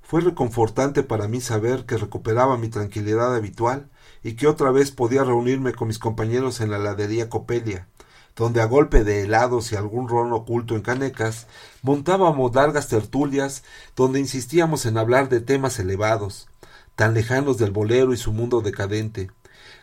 Fue 0.01 0.21
reconfortante 0.21 1.03
para 1.03 1.27
mí 1.27 1.41
saber 1.41 1.87
que 1.87 1.97
recuperaba 1.97 2.57
mi 2.57 2.69
tranquilidad 2.69 3.35
habitual 3.35 3.91
y 4.23 4.35
que 4.35 4.47
otra 4.47 4.71
vez 4.71 4.93
podía 4.93 5.25
reunirme 5.25 5.73
con 5.73 5.89
mis 5.89 5.99
compañeros 5.99 6.61
en 6.61 6.71
la 6.71 6.77
heladería 6.77 7.29
Copelia, 7.29 7.89
donde 8.37 8.61
a 8.61 8.67
golpe 8.67 9.05
de 9.05 9.23
helados 9.23 9.73
y 9.73 9.77
algún 9.77 10.09
ron 10.09 10.33
oculto 10.33 10.75
en 10.75 10.83
canecas, 10.83 11.47
montábamos 11.83 12.55
largas 12.55 12.89
tertulias 12.89 13.63
donde 13.95 14.21
insistíamos 14.21 14.87
en 14.87 14.99
hablar 14.99 15.29
de 15.29 15.41
temas 15.41 15.79
elevados, 15.79 16.49
tan 16.97 17.15
lejanos 17.15 17.59
del 17.59 17.71
bolero 17.71 18.13
y 18.13 18.17
su 18.17 18.33
mundo 18.33 18.61
decadente. 18.61 19.31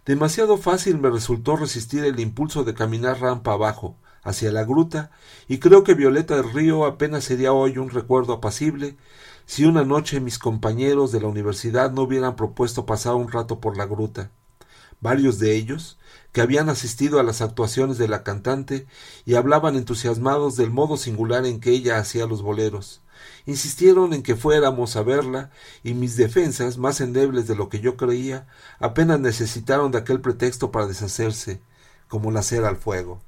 Demasiado 0.06 0.58
fácil 0.58 0.98
me 1.00 1.10
resultó 1.10 1.56
resistir 1.56 2.04
el 2.04 2.20
impulso 2.20 2.64
de 2.64 2.74
caminar 2.74 3.20
rampa 3.20 3.54
abajo, 3.54 3.96
hacia 4.24 4.52
la 4.52 4.64
gruta, 4.64 5.12
y 5.48 5.60
creo 5.60 5.84
que 5.84 5.94
Violeta 5.94 6.36
del 6.36 6.52
Río 6.52 6.86
apenas 6.86 7.24
sería 7.24 7.54
hoy 7.54 7.78
un 7.78 7.90
recuerdo 7.90 8.34
apacible 8.34 8.98
si 9.46 9.66
una 9.66 9.84
noche 9.84 10.20
mis 10.20 10.38
compañeros 10.38 11.12
de 11.12 11.22
la 11.22 11.28
universidad 11.28 11.92
no 11.92 12.04
hubieran 12.04 12.36
propuesto 12.36 12.86
pasar 12.86 13.16
un 13.16 13.32
rato 13.32 13.60
por 13.60 13.78
la 13.78 13.86
gruta. 13.86 14.32
Varios 15.02 15.40
de 15.40 15.56
ellos, 15.56 15.98
que 16.32 16.42
habían 16.42 16.70
asistido 16.70 17.20
a 17.20 17.24
las 17.24 17.42
actuaciones 17.42 17.98
de 17.98 18.08
la 18.08 18.24
cantante 18.24 18.86
y 19.26 19.36
hablaban 19.36 19.76
entusiasmados 19.76 20.56
del 20.56 20.70
modo 20.70 20.98
singular 20.98 21.46
en 21.46 21.60
que 21.60 21.72
ella 21.72 21.98
hacía 21.98 22.26
los 22.26 22.42
boleros. 22.42 23.02
Insistieron 23.46 24.14
en 24.14 24.24
que 24.24 24.36
fuéramos 24.36 24.96
a 24.96 25.04
verla, 25.04 25.52
y 25.84 25.94
mis 25.94 26.16
defensas, 26.16 26.78
más 26.78 27.02
endebles 27.02 27.48
de 27.48 27.56
lo 27.56 27.68
que 27.70 27.80
yo 27.80 27.98
creía, 27.98 28.48
apenas 28.80 29.20
necesitaron 29.20 29.92
de 29.92 29.98
aquel 29.98 30.22
pretexto 30.22 30.72
para 30.72 30.88
deshacerse, 30.88 31.60
como 32.08 32.32
la 32.32 32.44
cera 32.44 32.70
al 32.70 32.78
fuego. 32.78 33.22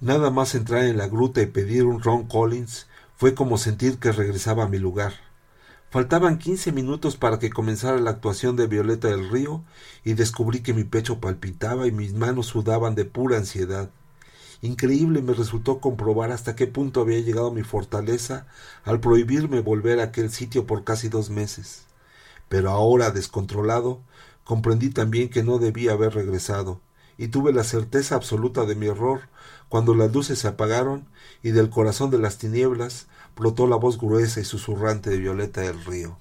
Nada 0.00 0.30
más 0.30 0.54
entrar 0.54 0.84
en 0.84 0.98
la 0.98 1.08
gruta 1.08 1.42
y 1.42 1.46
pedir 1.46 1.84
un 1.84 2.02
Ron 2.02 2.24
Collins 2.24 2.86
fue 3.16 3.34
como 3.34 3.58
sentir 3.58 3.98
que 3.98 4.12
regresaba 4.12 4.64
a 4.64 4.68
mi 4.68 4.78
lugar. 4.78 5.14
Faltaban 5.94 6.38
quince 6.38 6.72
minutos 6.72 7.16
para 7.16 7.38
que 7.38 7.50
comenzara 7.50 8.00
la 8.00 8.10
actuación 8.10 8.56
de 8.56 8.66
Violeta 8.66 9.06
del 9.06 9.30
Río 9.30 9.62
y 10.02 10.14
descubrí 10.14 10.60
que 10.60 10.74
mi 10.74 10.82
pecho 10.82 11.20
palpitaba 11.20 11.86
y 11.86 11.92
mis 11.92 12.14
manos 12.14 12.46
sudaban 12.46 12.96
de 12.96 13.04
pura 13.04 13.36
ansiedad. 13.36 13.90
Increíble 14.60 15.22
me 15.22 15.34
resultó 15.34 15.78
comprobar 15.78 16.32
hasta 16.32 16.56
qué 16.56 16.66
punto 16.66 17.00
había 17.00 17.20
llegado 17.20 17.52
mi 17.52 17.62
fortaleza 17.62 18.48
al 18.82 18.98
prohibirme 18.98 19.60
volver 19.60 20.00
a 20.00 20.06
aquel 20.06 20.32
sitio 20.32 20.66
por 20.66 20.82
casi 20.82 21.08
dos 21.08 21.30
meses. 21.30 21.84
Pero 22.48 22.70
ahora, 22.70 23.12
descontrolado, 23.12 24.00
comprendí 24.42 24.90
también 24.90 25.28
que 25.28 25.44
no 25.44 25.58
debía 25.58 25.92
haber 25.92 26.12
regresado, 26.12 26.80
y 27.18 27.28
tuve 27.28 27.52
la 27.52 27.62
certeza 27.62 28.16
absoluta 28.16 28.64
de 28.64 28.74
mi 28.74 28.86
error 28.86 29.28
cuando 29.68 29.94
las 29.94 30.12
luces 30.12 30.40
se 30.40 30.48
apagaron 30.48 31.06
y 31.44 31.52
del 31.52 31.70
corazón 31.70 32.10
de 32.10 32.18
las 32.18 32.36
tinieblas 32.36 33.06
brotó 33.36 33.66
la 33.66 33.76
voz 33.76 33.98
gruesa 33.98 34.40
y 34.40 34.44
susurrante 34.44 35.10
de 35.10 35.18
Violeta 35.18 35.60
del 35.62 35.84
Río. 35.84 36.18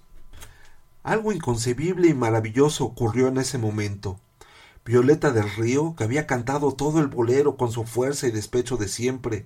Algo 1.04 1.32
inconcebible 1.32 2.08
y 2.08 2.14
maravilloso 2.14 2.86
ocurrió 2.86 3.28
en 3.28 3.38
ese 3.38 3.58
momento. 3.58 4.20
Violeta 4.86 5.32
del 5.32 5.50
Río, 5.56 5.96
que 5.96 6.04
había 6.04 6.28
cantado 6.28 6.74
todo 6.74 7.00
el 7.00 7.08
bolero 7.08 7.56
con 7.56 7.72
su 7.72 7.84
fuerza 7.84 8.28
y 8.28 8.32
despecho 8.32 8.78
de 8.78 8.88
siempre, 8.88 9.46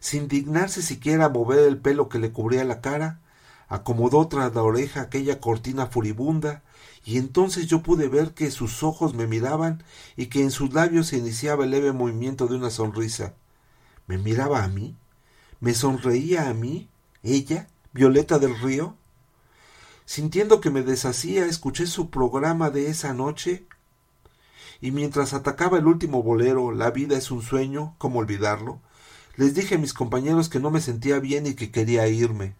sin 0.00 0.28
dignarse 0.28 0.82
siquiera 0.82 1.26
a 1.26 1.28
mover 1.28 1.60
el 1.60 1.78
pelo 1.78 2.08
que 2.08 2.18
le 2.18 2.32
cubría 2.32 2.64
la 2.64 2.80
cara, 2.80 3.20
acomodó 3.68 4.28
tras 4.28 4.54
la 4.54 4.62
oreja 4.62 5.00
aquella 5.00 5.40
cortina 5.40 5.86
furibunda, 5.86 6.62
y 7.04 7.18
entonces 7.18 7.66
yo 7.66 7.82
pude 7.82 8.08
ver 8.08 8.34
que 8.34 8.50
sus 8.50 8.82
ojos 8.82 9.14
me 9.14 9.26
miraban 9.26 9.82
y 10.16 10.26
que 10.26 10.42
en 10.42 10.50
sus 10.50 10.72
labios 10.72 11.08
se 11.08 11.16
iniciaba 11.16 11.64
el 11.64 11.70
leve 11.70 11.92
movimiento 11.92 12.46
de 12.46 12.56
una 12.56 12.70
sonrisa. 12.70 13.34
¿Me 14.06 14.18
miraba 14.18 14.62
a 14.62 14.68
mí? 14.68 14.96
¿Me 15.60 15.74
sonreía 15.74 16.48
a 16.48 16.54
mí? 16.54 16.88
¿Ella? 17.26 17.66
¿Violeta 17.92 18.38
del 18.38 18.56
Río? 18.56 18.94
Sintiendo 20.04 20.60
que 20.60 20.70
me 20.70 20.82
deshacía, 20.82 21.46
escuché 21.46 21.88
su 21.88 22.08
programa 22.08 22.70
de 22.70 22.88
esa 22.88 23.14
noche 23.14 23.66
y 24.80 24.92
mientras 24.92 25.34
atacaba 25.34 25.78
el 25.78 25.88
último 25.88 26.22
bolero, 26.22 26.70
La 26.70 26.92
vida 26.92 27.18
es 27.18 27.32
un 27.32 27.42
sueño, 27.42 27.96
¿cómo 27.98 28.20
olvidarlo? 28.20 28.80
Les 29.34 29.54
dije 29.54 29.74
a 29.74 29.78
mis 29.78 29.92
compañeros 29.92 30.48
que 30.48 30.60
no 30.60 30.70
me 30.70 30.80
sentía 30.80 31.18
bien 31.18 31.48
y 31.48 31.54
que 31.54 31.72
quería 31.72 32.06
irme. 32.06 32.54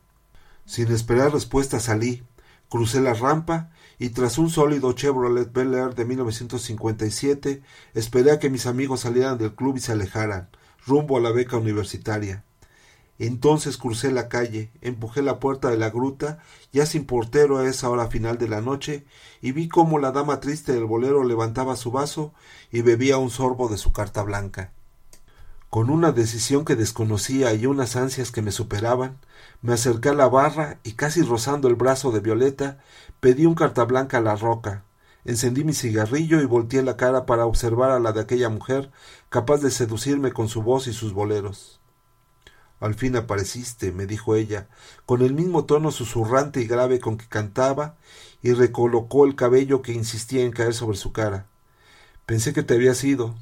Sin 0.65 0.91
esperar 0.91 1.33
respuesta 1.33 1.79
salí, 1.79 2.25
crucé 2.69 3.01
la 3.01 3.15
rampa 3.15 3.71
y 4.01 4.09
tras 4.09 4.37
un 4.37 4.51
sólido 4.51 4.95
Chevrolet 4.95 5.53
Bel 5.53 5.75
Air 5.75 5.95
de 5.95 6.07
1957 6.07 7.63
esperé 7.95 8.33
a 8.33 8.41
que 8.41 8.51
mis 8.51 8.67
amigos 8.67 9.03
salieran 9.03 9.39
del 9.39 9.55
club 9.55 9.77
y 9.77 9.81
se 9.81 9.93
alejaran, 9.93 10.49
rumbo 10.85 11.19
a 11.19 11.21
la 11.21 11.31
beca 11.31 11.57
universitaria. 11.57 12.46
Entonces 13.19 13.79
crucé 13.79 14.13
la 14.13 14.29
calle, 14.29 14.71
empujé 14.83 15.23
la 15.23 15.41
puerta 15.41 15.71
de 15.71 15.79
la 15.79 15.91
gruta, 15.91 16.39
ya 16.73 16.85
sin 16.85 17.07
portero 17.07 17.59
a 17.59 17.67
esa 17.67 17.89
hora 17.89 18.09
final 18.09 18.37
de 18.37 18.49
la 18.49 18.61
noche, 18.61 19.07
y 19.41 19.53
vi 19.53 19.69
cómo 19.69 19.99
la 19.99 20.13
dama 20.13 20.41
triste 20.41 20.73
del 20.73 20.85
bolero 20.85 21.25
levantaba 21.25 21.77
su 21.77 21.91
vaso 21.91 22.35
y 22.71 22.83
bebía 22.83 23.17
un 23.17 23.31
sorbo 23.31 23.69
de 23.69 23.79
su 23.79 23.93
carta 23.93 24.23
blanca. 24.23 24.73
Con 25.71 25.91
una 25.91 26.13
decisión 26.13 26.65
que 26.65 26.77
desconocía 26.77 27.53
y 27.55 27.67
unas 27.67 27.97
ansias 27.97 28.31
que 28.31 28.43
me 28.43 28.53
superaban, 28.53 29.19
me 29.63 29.73
acerqué 29.73 30.11
a 30.11 30.15
la 30.15 30.29
barra 30.29 30.79
y 30.85 30.93
casi 30.93 31.23
rozando 31.23 31.69
el 31.69 31.75
brazo 31.75 32.13
de 32.13 32.21
Violeta, 32.21 32.79
pedí 33.21 33.47
un 33.47 33.55
carta 33.55 33.85
blanca 33.85 34.19
a 34.19 34.23
la 34.23 34.37
roca. 34.37 34.85
Encendí 35.25 35.65
mi 35.65 35.75
cigarrillo 35.75 36.41
y 36.41 36.45
volteé 36.45 36.83
la 36.83 36.97
cara 36.97 37.27
para 37.27 37.47
observar 37.47 37.91
a 37.91 37.99
la 37.99 38.13
de 38.13 38.21
aquella 38.21 38.49
mujer 38.49 38.93
capaz 39.29 39.59
de 39.59 39.73
seducirme 39.73 40.33
con 40.33 40.49
su 40.49 40.63
voz 40.63 40.87
y 40.87 40.93
sus 40.93 41.13
boleros. 41.13 41.81
Al 42.79 42.95
fin 42.95 43.17
apareciste, 43.17 43.93
me 43.93 44.07
dijo 44.07 44.35
ella, 44.35 44.69
con 45.07 45.23
el 45.23 45.33
mismo 45.33 45.65
tono 45.65 45.91
susurrante 45.91 46.61
y 46.61 46.67
grave 46.67 47.01
con 47.01 47.17
que 47.17 47.27
cantaba, 47.27 47.97
y 48.43 48.53
recolocó 48.53 49.25
el 49.25 49.35
cabello 49.35 49.83
que 49.83 49.93
insistía 49.93 50.45
en 50.45 50.53
caer 50.53 50.75
sobre 50.75 50.99
su 50.99 51.13
cara. 51.13 51.47
Pensé 52.27 52.53
que 52.53 52.63
te 52.63 52.75
habías 52.75 53.03
ido. 53.05 53.35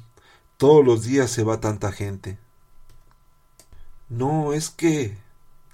Todos 0.57 0.85
los 0.85 1.03
días 1.03 1.29
se 1.31 1.43
va 1.43 1.59
tanta 1.59 1.91
gente. 1.91 2.37
No, 4.09 4.53
es 4.53 4.69
que. 4.69 5.17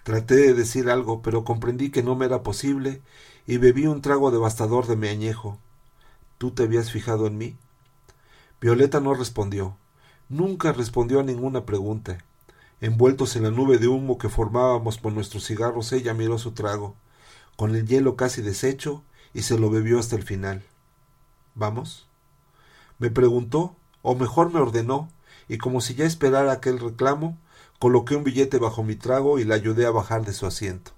Traté 0.04 0.36
de 0.36 0.54
decir 0.56 0.90
algo, 0.90 1.22
pero 1.22 1.44
comprendí 1.44 1.92
que 1.92 2.02
no 2.02 2.16
me 2.16 2.26
era 2.26 2.42
posible, 2.42 3.02
y 3.46 3.58
bebí 3.58 3.86
un 3.86 4.02
trago 4.02 4.32
devastador 4.32 4.88
de 4.88 4.96
mi 4.96 5.08
añejo. 5.08 5.60
¿Tú 6.40 6.52
te 6.52 6.64
habías 6.64 6.92
fijado 6.92 7.28
en 7.28 7.38
mí? 7.38 7.56
Violeta 8.60 9.00
no 9.00 9.14
respondió. 9.14 9.78
Nunca 10.30 10.72
respondió 10.72 11.20
a 11.20 11.24
ninguna 11.24 11.66
pregunta. 11.66 12.24
Envueltos 12.82 13.36
en 13.36 13.44
la 13.44 13.52
nube 13.52 13.78
de 13.78 13.88
humo 13.88 14.18
que 14.18 14.28
formábamos 14.28 14.98
por 14.98 15.14
nuestros 15.14 15.46
cigarros, 15.46 15.92
ella 15.92 16.16
miró 16.16 16.40
su 16.40 16.54
trago, 16.54 16.96
con 17.56 17.76
el 17.76 17.86
hielo 17.86 18.16
casi 18.16 18.42
deshecho, 18.42 19.04
y 19.36 19.44
se 19.44 19.60
lo 19.60 19.70
bebió 19.70 20.00
hasta 20.00 20.16
el 20.16 20.24
final. 20.24 20.64
¿Vamos? 21.54 22.08
Me 22.98 23.12
preguntó, 23.12 23.76
o 24.02 24.16
mejor 24.16 24.52
me 24.52 24.60
ordenó, 24.60 25.10
y 25.48 25.60
como 25.60 25.80
si 25.80 25.94
ya 25.94 26.06
esperara 26.06 26.54
aquel 26.54 26.80
reclamo, 26.80 27.38
coloqué 27.78 28.16
un 28.16 28.24
billete 28.24 28.58
bajo 28.58 28.82
mi 28.82 28.96
trago 28.96 29.38
y 29.38 29.44
la 29.44 29.54
ayudé 29.54 29.86
a 29.86 29.92
bajar 29.92 30.26
de 30.26 30.34
su 30.34 30.48
asiento. 30.48 30.92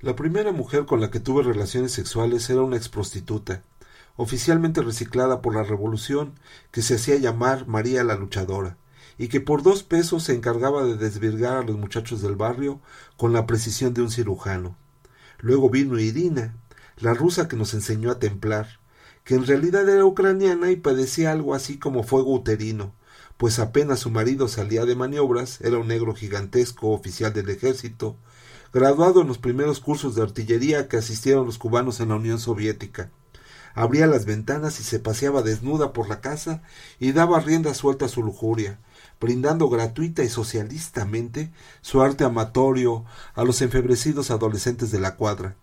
La 0.00 0.14
primera 0.14 0.52
mujer 0.52 0.84
con 0.84 1.00
la 1.00 1.10
que 1.10 1.18
tuve 1.18 1.42
relaciones 1.42 1.92
sexuales 1.92 2.50
era 2.50 2.60
una 2.60 2.76
exprostituta, 2.76 3.62
oficialmente 4.16 4.82
reciclada 4.82 5.40
por 5.40 5.54
la 5.54 5.62
Revolución, 5.62 6.34
que 6.72 6.82
se 6.82 6.96
hacía 6.96 7.16
llamar 7.16 7.66
María 7.66 8.04
la 8.04 8.16
Luchadora 8.16 8.76
y 9.18 9.28
que 9.28 9.40
por 9.40 9.62
dos 9.62 9.82
pesos 9.82 10.24
se 10.24 10.34
encargaba 10.34 10.84
de 10.84 10.96
desvirgar 10.96 11.56
a 11.56 11.62
los 11.62 11.76
muchachos 11.76 12.22
del 12.22 12.36
barrio 12.36 12.80
con 13.16 13.32
la 13.32 13.46
precisión 13.46 13.94
de 13.94 14.02
un 14.02 14.10
cirujano. 14.10 14.76
Luego 15.38 15.70
vino 15.70 15.98
Irina, 15.98 16.56
la 16.96 17.14
rusa 17.14 17.48
que 17.48 17.56
nos 17.56 17.74
enseñó 17.74 18.10
a 18.10 18.18
templar, 18.18 18.80
que 19.24 19.34
en 19.34 19.46
realidad 19.46 19.88
era 19.88 20.04
ucraniana 20.04 20.70
y 20.70 20.76
padecía 20.76 21.32
algo 21.32 21.54
así 21.54 21.78
como 21.78 22.02
fuego 22.02 22.34
uterino, 22.34 22.94
pues 23.36 23.58
apenas 23.58 24.00
su 24.00 24.10
marido 24.10 24.48
salía 24.48 24.84
de 24.84 24.94
maniobras, 24.94 25.60
era 25.60 25.78
un 25.78 25.88
negro 25.88 26.14
gigantesco 26.14 26.90
oficial 26.90 27.32
del 27.32 27.50
ejército, 27.50 28.16
graduado 28.72 29.22
en 29.22 29.28
los 29.28 29.38
primeros 29.38 29.80
cursos 29.80 30.14
de 30.14 30.22
artillería 30.22 30.88
que 30.88 30.96
asistieron 30.96 31.46
los 31.46 31.58
cubanos 31.58 32.00
en 32.00 32.10
la 32.10 32.16
Unión 32.16 32.38
Soviética. 32.38 33.10
Abría 33.74 34.06
las 34.06 34.24
ventanas 34.24 34.78
y 34.78 34.84
se 34.84 35.00
paseaba 35.00 35.42
desnuda 35.42 35.92
por 35.92 36.08
la 36.08 36.20
casa 36.20 36.62
y 37.00 37.12
daba 37.12 37.40
rienda 37.40 37.74
suelta 37.74 38.04
a 38.04 38.08
su 38.08 38.22
lujuria, 38.22 38.78
brindando 39.20 39.68
gratuita 39.68 40.22
y 40.22 40.28
socialistamente 40.28 41.52
su 41.80 42.02
arte 42.02 42.24
amatorio 42.24 43.04
a 43.34 43.44
los 43.44 43.62
enfebrecidos 43.62 44.30
adolescentes 44.30 44.90
de 44.90 45.00
la 45.00 45.16
cuadra. 45.16 45.56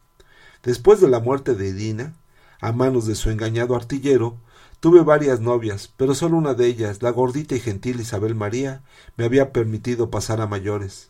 Después 0.63 1.01
de 1.01 1.09
la 1.09 1.19
muerte 1.19 1.55
de 1.55 1.69
Edina, 1.69 2.13
a 2.59 2.71
manos 2.71 3.07
de 3.07 3.15
su 3.15 3.29
engañado 3.29 3.75
artillero, 3.75 4.37
tuve 4.79 5.01
varias 5.01 5.39
novias, 5.39 5.91
pero 5.97 6.13
solo 6.15 6.37
una 6.37 6.53
de 6.53 6.67
ellas, 6.67 7.01
la 7.01 7.11
gordita 7.11 7.55
y 7.55 7.59
gentil 7.59 7.99
Isabel 7.99 8.35
María, 8.35 8.83
me 9.17 9.25
había 9.25 9.51
permitido 9.51 10.09
pasar 10.09 10.41
a 10.41 10.47
mayores. 10.47 11.09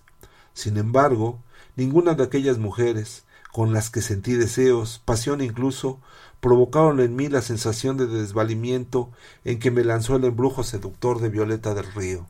Sin 0.54 0.78
embargo, 0.78 1.42
ninguna 1.76 2.14
de 2.14 2.24
aquellas 2.24 2.58
mujeres, 2.58 3.26
con 3.52 3.74
las 3.74 3.90
que 3.90 4.02
sentí 4.02 4.34
deseos, 4.34 5.02
pasión 5.04 5.42
incluso, 5.42 6.00
provocaron 6.40 7.00
en 7.00 7.16
mí 7.16 7.28
la 7.28 7.42
sensación 7.42 7.98
de 7.98 8.08
desvalimiento 8.08 9.10
en 9.46 9.60
que 9.60 9.72
me 9.72 9.84
lanzó 9.84 10.16
el 10.16 10.26
embrujo 10.26 10.64
seductor 10.64 11.20
de 11.20 11.30
Violeta 11.30 11.74
del 11.74 11.92
Río. 11.94 12.28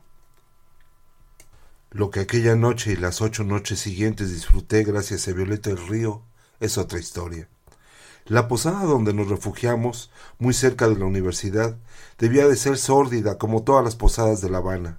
Lo 1.90 2.10
que 2.10 2.20
aquella 2.20 2.56
noche 2.56 2.92
y 2.92 2.96
las 2.96 3.20
ocho 3.20 3.44
noches 3.44 3.80
siguientes 3.80 4.30
disfruté 4.30 4.82
gracias 4.84 5.28
a 5.28 5.32
Violeta 5.32 5.70
del 5.70 5.86
Río 5.86 6.22
es 6.60 6.78
otra 6.78 6.98
historia. 6.98 7.48
La 8.26 8.48
posada 8.48 8.84
donde 8.84 9.12
nos 9.12 9.28
refugiamos, 9.28 10.10
muy 10.38 10.54
cerca 10.54 10.88
de 10.88 10.96
la 10.96 11.06
universidad, 11.06 11.76
debía 12.18 12.46
de 12.46 12.56
ser 12.56 12.78
sórdida 12.78 13.36
como 13.36 13.62
todas 13.62 13.84
las 13.84 13.96
posadas 13.96 14.40
de 14.40 14.48
La 14.48 14.58
Habana. 14.58 14.98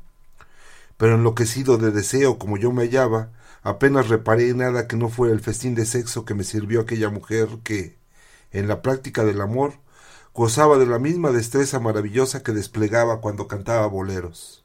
Pero 0.97 1.15
enloquecido 1.15 1.77
de 1.77 1.91
deseo 1.91 2.37
como 2.37 2.57
yo 2.57 2.71
me 2.71 2.83
hallaba, 2.83 3.29
apenas 3.63 4.09
reparé 4.09 4.53
nada 4.53 4.87
que 4.87 4.97
no 4.97 5.09
fuera 5.09 5.33
el 5.33 5.39
festín 5.39 5.73
de 5.73 5.85
sexo 5.85 6.25
que 6.25 6.35
me 6.35 6.43
sirvió 6.43 6.81
aquella 6.81 7.09
mujer 7.09 7.47
que, 7.63 7.97
en 8.51 8.67
la 8.67 8.81
práctica 8.81 9.23
del 9.23 9.41
amor, 9.41 9.73
gozaba 10.33 10.77
de 10.77 10.85
la 10.85 10.99
misma 10.99 11.31
destreza 11.31 11.79
maravillosa 11.79 12.43
que 12.43 12.51
desplegaba 12.51 13.21
cuando 13.21 13.47
cantaba 13.47 13.87
boleros. 13.87 14.63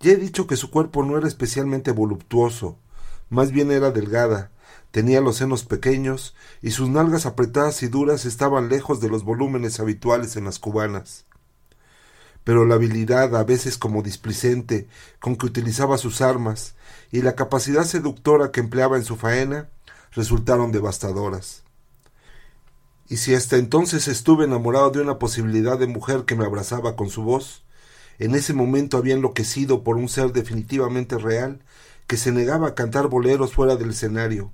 Ya 0.00 0.12
he 0.12 0.16
dicho 0.16 0.46
que 0.46 0.56
su 0.56 0.70
cuerpo 0.70 1.04
no 1.04 1.16
era 1.16 1.28
especialmente 1.28 1.92
voluptuoso, 1.92 2.76
más 3.30 3.50
bien 3.50 3.70
era 3.70 3.90
delgada, 3.92 4.50
tenía 4.90 5.20
los 5.20 5.36
senos 5.36 5.64
pequeños 5.64 6.34
y 6.62 6.72
sus 6.72 6.88
nalgas 6.88 7.26
apretadas 7.26 7.82
y 7.82 7.88
duras 7.88 8.24
estaban 8.24 8.68
lejos 8.68 9.00
de 9.00 9.08
los 9.08 9.24
volúmenes 9.24 9.80
habituales 9.80 10.36
en 10.36 10.44
las 10.44 10.58
cubanas. 10.58 11.24
Pero 12.44 12.64
la 12.64 12.76
habilidad, 12.76 13.34
a 13.36 13.44
veces 13.44 13.76
como 13.76 14.02
displicente, 14.02 14.88
con 15.18 15.36
que 15.36 15.46
utilizaba 15.46 15.98
sus 15.98 16.20
armas 16.20 16.76
y 17.10 17.22
la 17.22 17.34
capacidad 17.34 17.84
seductora 17.84 18.50
que 18.50 18.60
empleaba 18.60 18.96
en 18.96 19.04
su 19.04 19.16
faena 19.16 19.68
resultaron 20.12 20.72
devastadoras. 20.72 21.62
Y 23.08 23.18
si 23.18 23.34
hasta 23.34 23.56
entonces 23.56 24.08
estuve 24.08 24.44
enamorado 24.44 24.90
de 24.90 25.00
una 25.00 25.18
posibilidad 25.18 25.78
de 25.78 25.86
mujer 25.86 26.24
que 26.24 26.34
me 26.34 26.44
abrazaba 26.44 26.96
con 26.96 27.08
su 27.08 27.22
voz, 27.22 27.64
en 28.18 28.34
ese 28.34 28.52
momento 28.52 28.96
había 28.96 29.14
enloquecido 29.14 29.84
por 29.84 29.96
un 29.96 30.08
ser 30.08 30.32
definitivamente 30.32 31.18
real 31.18 31.60
que 32.06 32.16
se 32.16 32.32
negaba 32.32 32.68
a 32.68 32.74
cantar 32.74 33.08
boleros 33.08 33.52
fuera 33.52 33.76
del 33.76 33.90
escenario, 33.90 34.50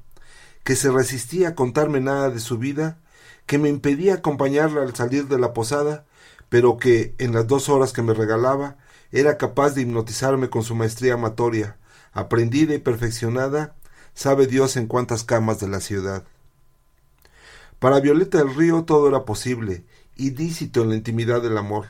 que 0.65 0.77
se 0.77 0.91
resistía 0.91 1.49
a 1.49 1.55
contarme 1.55 2.01
nada 2.01 2.31
de 2.31 2.41
su 2.41 2.59
vida, 2.59 2.99
que 3.47 3.59
me 3.59 3.69
impedía 3.69 4.15
acompañarla 4.15 4.83
al 4.83 4.95
salir 4.95 5.29
de 5.29 5.39
la 5.39 5.53
posada, 5.53 6.05
pero 6.49 6.77
que, 6.77 7.15
en 7.19 7.33
las 7.33 7.47
dos 7.47 7.69
horas 7.69 7.93
que 7.93 8.03
me 8.03 8.15
regalaba, 8.15 8.77
era 9.11 9.39
capaz 9.39 9.71
de 9.71 9.83
hipnotizarme 9.83 10.51
con 10.51 10.63
su 10.63 10.75
maestría 10.75 11.15
amatoria, 11.15 11.77
aprendida 12.13 12.75
y 12.75 12.79
perfeccionada, 12.79 13.75
sabe 14.15 14.47
Dios 14.47 14.77
en 14.77 14.87
cuántas 14.87 15.25
camas 15.25 15.61
de 15.61 15.69
la 15.69 15.81
ciudad. 15.81 16.25
Para 17.79 18.01
Violeta 18.01 18.39
del 18.39 18.55
Río 18.55 18.85
todo 18.85 19.09
era 19.09 19.25
posible, 19.25 19.85
ilícito 20.17 20.83
en 20.83 20.91
la 20.91 20.95
intimidad 20.95 21.43
del 21.43 21.59
amor. 21.59 21.87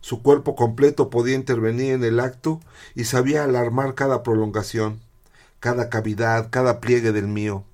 Su 0.00 0.22
cuerpo 0.22 0.54
completo 0.54 1.08
podía 1.08 1.34
intervenir 1.34 1.92
en 1.92 2.04
el 2.04 2.20
acto 2.20 2.60
y 2.94 3.04
sabía 3.04 3.42
alarmar 3.42 3.94
cada 3.94 4.22
prolongación, 4.22 5.00
cada 5.60 5.88
cavidad, 5.88 6.50
cada 6.50 6.78
pliegue 6.78 7.10
del 7.10 7.26
mío. 7.26 7.64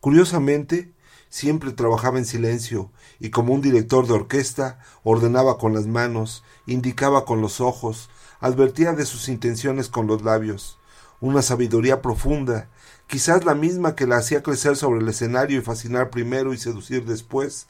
Curiosamente, 0.00 0.92
siempre 1.28 1.72
trabajaba 1.72 2.18
en 2.18 2.24
silencio 2.24 2.90
y 3.18 3.30
como 3.30 3.54
un 3.54 3.60
director 3.60 4.06
de 4.06 4.14
orquesta 4.14 4.80
ordenaba 5.04 5.58
con 5.58 5.74
las 5.74 5.86
manos, 5.86 6.42
indicaba 6.66 7.24
con 7.24 7.40
los 7.40 7.60
ojos, 7.60 8.10
advertía 8.40 8.92
de 8.92 9.06
sus 9.06 9.28
intenciones 9.28 9.88
con 9.88 10.06
los 10.06 10.22
labios. 10.22 10.75
Una 11.20 11.42
sabiduría 11.42 12.02
profunda 12.02 12.68
quizás 13.06 13.44
la 13.44 13.54
misma 13.54 13.94
que 13.94 14.06
la 14.06 14.16
hacía 14.16 14.42
crecer 14.42 14.76
sobre 14.76 15.00
el 15.00 15.08
escenario 15.08 15.58
y 15.58 15.62
fascinar 15.62 16.10
primero 16.10 16.52
y 16.52 16.58
seducir 16.58 17.04
después, 17.04 17.66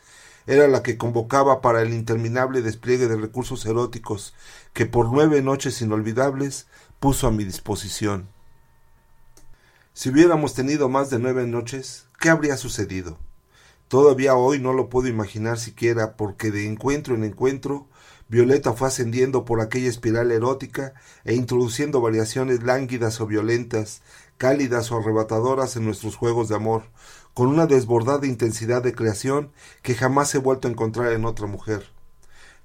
era 0.46 0.68
la 0.68 0.82
que 0.82 0.96
convocaba 0.96 1.60
para 1.60 1.82
el 1.82 1.92
interminable 1.92 2.62
despliegue 2.62 3.08
de 3.08 3.16
recursos 3.16 3.66
eróticos 3.66 4.34
que 4.72 4.86
por 4.86 5.10
nueve 5.10 5.42
noches 5.42 5.82
inolvidables 5.82 6.68
puso 7.00 7.26
a 7.26 7.32
mi 7.32 7.44
disposición. 7.44 8.28
Si 9.92 10.10
hubiéramos 10.10 10.54
tenido 10.54 10.88
más 10.88 11.10
de 11.10 11.18
nueve 11.18 11.46
noches, 11.46 12.06
¿qué 12.20 12.30
habría 12.30 12.56
sucedido? 12.56 13.18
Todavía 13.88 14.34
hoy 14.34 14.60
no 14.60 14.72
lo 14.72 14.88
puedo 14.88 15.08
imaginar 15.08 15.58
siquiera 15.58 16.16
porque 16.16 16.50
de 16.50 16.66
encuentro 16.66 17.14
en 17.14 17.24
encuentro 17.24 17.88
Violeta 18.28 18.72
fue 18.72 18.88
ascendiendo 18.88 19.44
por 19.44 19.60
aquella 19.60 19.88
espiral 19.88 20.32
erótica 20.32 20.94
e 21.24 21.34
introduciendo 21.34 22.00
variaciones 22.00 22.62
lánguidas 22.64 23.20
o 23.20 23.26
violentas, 23.26 24.02
cálidas 24.36 24.90
o 24.90 24.98
arrebatadoras 24.98 25.76
en 25.76 25.84
nuestros 25.84 26.16
juegos 26.16 26.48
de 26.48 26.56
amor, 26.56 26.84
con 27.34 27.48
una 27.48 27.66
desbordada 27.66 28.26
intensidad 28.26 28.82
de 28.82 28.94
creación 28.94 29.52
que 29.82 29.94
jamás 29.94 30.34
he 30.34 30.38
vuelto 30.38 30.66
a 30.66 30.70
encontrar 30.72 31.12
en 31.12 31.24
otra 31.24 31.46
mujer. 31.46 31.88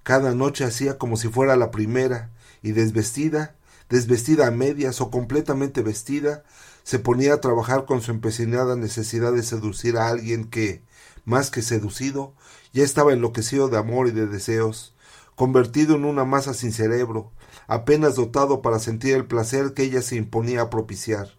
Cada 0.03 0.33
noche 0.33 0.63
hacía 0.63 0.97
como 0.97 1.15
si 1.15 1.27
fuera 1.27 1.55
la 1.55 1.69
primera, 1.69 2.31
y 2.63 2.71
desvestida, 2.71 3.55
desvestida 3.89 4.47
a 4.47 4.51
medias 4.51 5.01
o 5.01 5.11
completamente 5.11 5.81
vestida, 5.81 6.43
se 6.83 6.99
ponía 6.99 7.35
a 7.35 7.41
trabajar 7.41 7.85
con 7.85 8.01
su 8.01 8.11
empecinada 8.11 8.75
necesidad 8.75 9.33
de 9.33 9.43
seducir 9.43 9.97
a 9.97 10.07
alguien 10.07 10.45
que, 10.45 10.81
más 11.25 11.51
que 11.51 11.61
seducido, 11.61 12.33
ya 12.73 12.83
estaba 12.83 13.13
enloquecido 13.13 13.67
de 13.67 13.77
amor 13.77 14.07
y 14.07 14.11
de 14.11 14.27
deseos, 14.27 14.95
convertido 15.41 15.95
en 15.95 16.05
una 16.05 16.23
masa 16.23 16.53
sin 16.53 16.71
cerebro, 16.71 17.31
apenas 17.65 18.13
dotado 18.13 18.61
para 18.61 18.77
sentir 18.77 19.15
el 19.15 19.25
placer 19.25 19.73
que 19.73 19.81
ella 19.81 20.03
se 20.03 20.15
imponía 20.15 20.61
a 20.61 20.69
propiciar. 20.69 21.29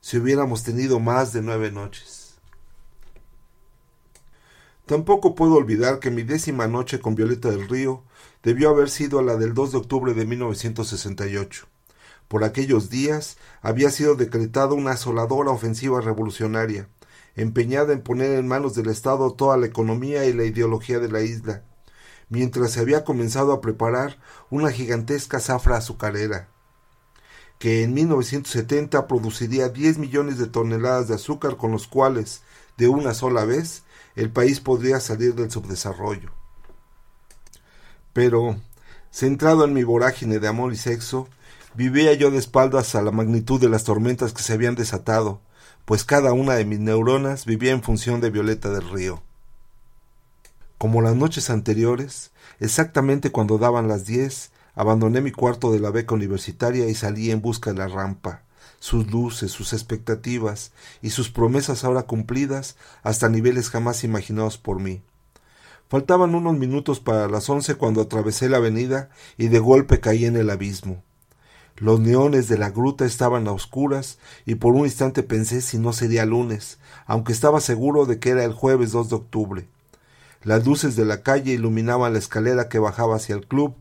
Si 0.00 0.18
hubiéramos 0.18 0.64
tenido 0.64 0.98
más 0.98 1.32
de 1.32 1.40
nueve 1.40 1.70
noches. 1.70 2.40
Tampoco 4.86 5.36
puedo 5.36 5.54
olvidar 5.54 6.00
que 6.00 6.10
mi 6.10 6.24
décima 6.24 6.66
noche 6.66 6.98
con 6.98 7.14
Violeta 7.14 7.48
del 7.48 7.68
Río 7.68 8.02
debió 8.42 8.70
haber 8.70 8.90
sido 8.90 9.22
la 9.22 9.36
del 9.36 9.54
2 9.54 9.70
de 9.70 9.78
octubre 9.78 10.14
de 10.14 10.26
1968. 10.26 11.68
Por 12.26 12.42
aquellos 12.42 12.90
días 12.90 13.36
había 13.60 13.90
sido 13.90 14.16
decretada 14.16 14.74
una 14.74 14.94
asoladora 14.94 15.52
ofensiva 15.52 16.00
revolucionaria, 16.00 16.88
empeñada 17.36 17.92
en 17.92 18.02
poner 18.02 18.32
en 18.32 18.48
manos 18.48 18.74
del 18.74 18.88
Estado 18.88 19.32
toda 19.34 19.56
la 19.58 19.66
economía 19.66 20.24
y 20.24 20.32
la 20.32 20.42
ideología 20.42 20.98
de 20.98 21.08
la 21.08 21.20
isla, 21.20 21.62
mientras 22.32 22.72
se 22.72 22.80
había 22.80 23.04
comenzado 23.04 23.52
a 23.52 23.60
preparar 23.60 24.16
una 24.48 24.72
gigantesca 24.72 25.38
zafra 25.38 25.76
azucarera, 25.76 26.48
que 27.58 27.82
en 27.82 27.92
1970 27.92 29.06
produciría 29.06 29.68
10 29.68 29.98
millones 29.98 30.38
de 30.38 30.46
toneladas 30.46 31.08
de 31.08 31.14
azúcar 31.16 31.58
con 31.58 31.72
los 31.72 31.86
cuales, 31.86 32.40
de 32.78 32.88
una 32.88 33.12
sola 33.12 33.44
vez, 33.44 33.82
el 34.16 34.30
país 34.30 34.60
podría 34.60 34.98
salir 34.98 35.34
del 35.34 35.50
subdesarrollo. 35.50 36.30
Pero, 38.14 38.56
centrado 39.10 39.66
en 39.66 39.74
mi 39.74 39.84
vorágine 39.84 40.38
de 40.38 40.48
amor 40.48 40.72
y 40.72 40.76
sexo, 40.78 41.28
vivía 41.74 42.14
yo 42.14 42.30
de 42.30 42.38
espaldas 42.38 42.94
a 42.94 43.02
la 43.02 43.10
magnitud 43.10 43.60
de 43.60 43.68
las 43.68 43.84
tormentas 43.84 44.32
que 44.32 44.42
se 44.42 44.54
habían 44.54 44.74
desatado, 44.74 45.42
pues 45.84 46.04
cada 46.04 46.32
una 46.32 46.54
de 46.54 46.64
mis 46.64 46.80
neuronas 46.80 47.44
vivía 47.44 47.72
en 47.72 47.82
función 47.82 48.22
de 48.22 48.30
Violeta 48.30 48.70
del 48.70 48.88
Río. 48.88 49.22
Como 50.82 51.00
las 51.00 51.14
noches 51.14 51.48
anteriores, 51.48 52.32
exactamente 52.58 53.30
cuando 53.30 53.56
daban 53.56 53.86
las 53.86 54.04
diez, 54.04 54.50
abandoné 54.74 55.20
mi 55.20 55.30
cuarto 55.30 55.70
de 55.70 55.78
la 55.78 55.92
beca 55.92 56.16
universitaria 56.16 56.88
y 56.88 56.94
salí 56.96 57.30
en 57.30 57.40
busca 57.40 57.70
de 57.70 57.78
la 57.78 57.86
rampa, 57.86 58.42
sus 58.80 59.08
luces, 59.08 59.52
sus 59.52 59.74
expectativas 59.74 60.72
y 61.00 61.10
sus 61.10 61.30
promesas 61.30 61.84
ahora 61.84 62.02
cumplidas 62.02 62.74
hasta 63.04 63.28
niveles 63.28 63.70
jamás 63.70 64.02
imaginados 64.02 64.58
por 64.58 64.80
mí. 64.80 65.02
Faltaban 65.88 66.34
unos 66.34 66.58
minutos 66.58 66.98
para 66.98 67.28
las 67.28 67.48
once 67.48 67.76
cuando 67.76 68.00
atravesé 68.00 68.48
la 68.48 68.56
avenida 68.56 69.08
y 69.38 69.46
de 69.46 69.60
golpe 69.60 70.00
caí 70.00 70.24
en 70.24 70.34
el 70.34 70.50
abismo. 70.50 71.04
Los 71.76 72.00
neones 72.00 72.48
de 72.48 72.58
la 72.58 72.70
gruta 72.70 73.04
estaban 73.04 73.46
a 73.46 73.52
oscuras 73.52 74.18
y 74.46 74.56
por 74.56 74.74
un 74.74 74.86
instante 74.86 75.22
pensé 75.22 75.60
si 75.60 75.78
no 75.78 75.92
sería 75.92 76.26
lunes, 76.26 76.80
aunque 77.06 77.32
estaba 77.32 77.60
seguro 77.60 78.04
de 78.04 78.18
que 78.18 78.30
era 78.30 78.42
el 78.42 78.52
jueves 78.52 78.90
2 78.90 79.10
de 79.10 79.14
octubre. 79.14 79.68
Las 80.44 80.66
luces 80.66 80.96
de 80.96 81.04
la 81.04 81.22
calle 81.22 81.52
iluminaban 81.52 82.12
la 82.12 82.18
escalera 82.18 82.68
que 82.68 82.78
bajaba 82.78 83.16
hacia 83.16 83.34
el 83.34 83.46
club 83.46 83.76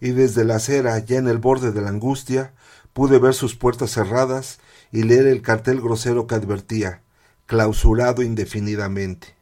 y 0.00 0.10
desde 0.10 0.44
la 0.44 0.56
acera, 0.56 0.98
ya 0.98 1.18
en 1.18 1.28
el 1.28 1.38
borde 1.38 1.72
de 1.72 1.80
la 1.80 1.88
angustia, 1.88 2.54
pude 2.92 3.18
ver 3.18 3.34
sus 3.34 3.56
puertas 3.56 3.90
cerradas 3.90 4.58
y 4.92 5.02
leer 5.02 5.26
el 5.26 5.42
cartel 5.42 5.80
grosero 5.80 6.26
que 6.26 6.34
advertía 6.34 7.02
clausurado 7.46 8.22
indefinidamente. 8.22 9.34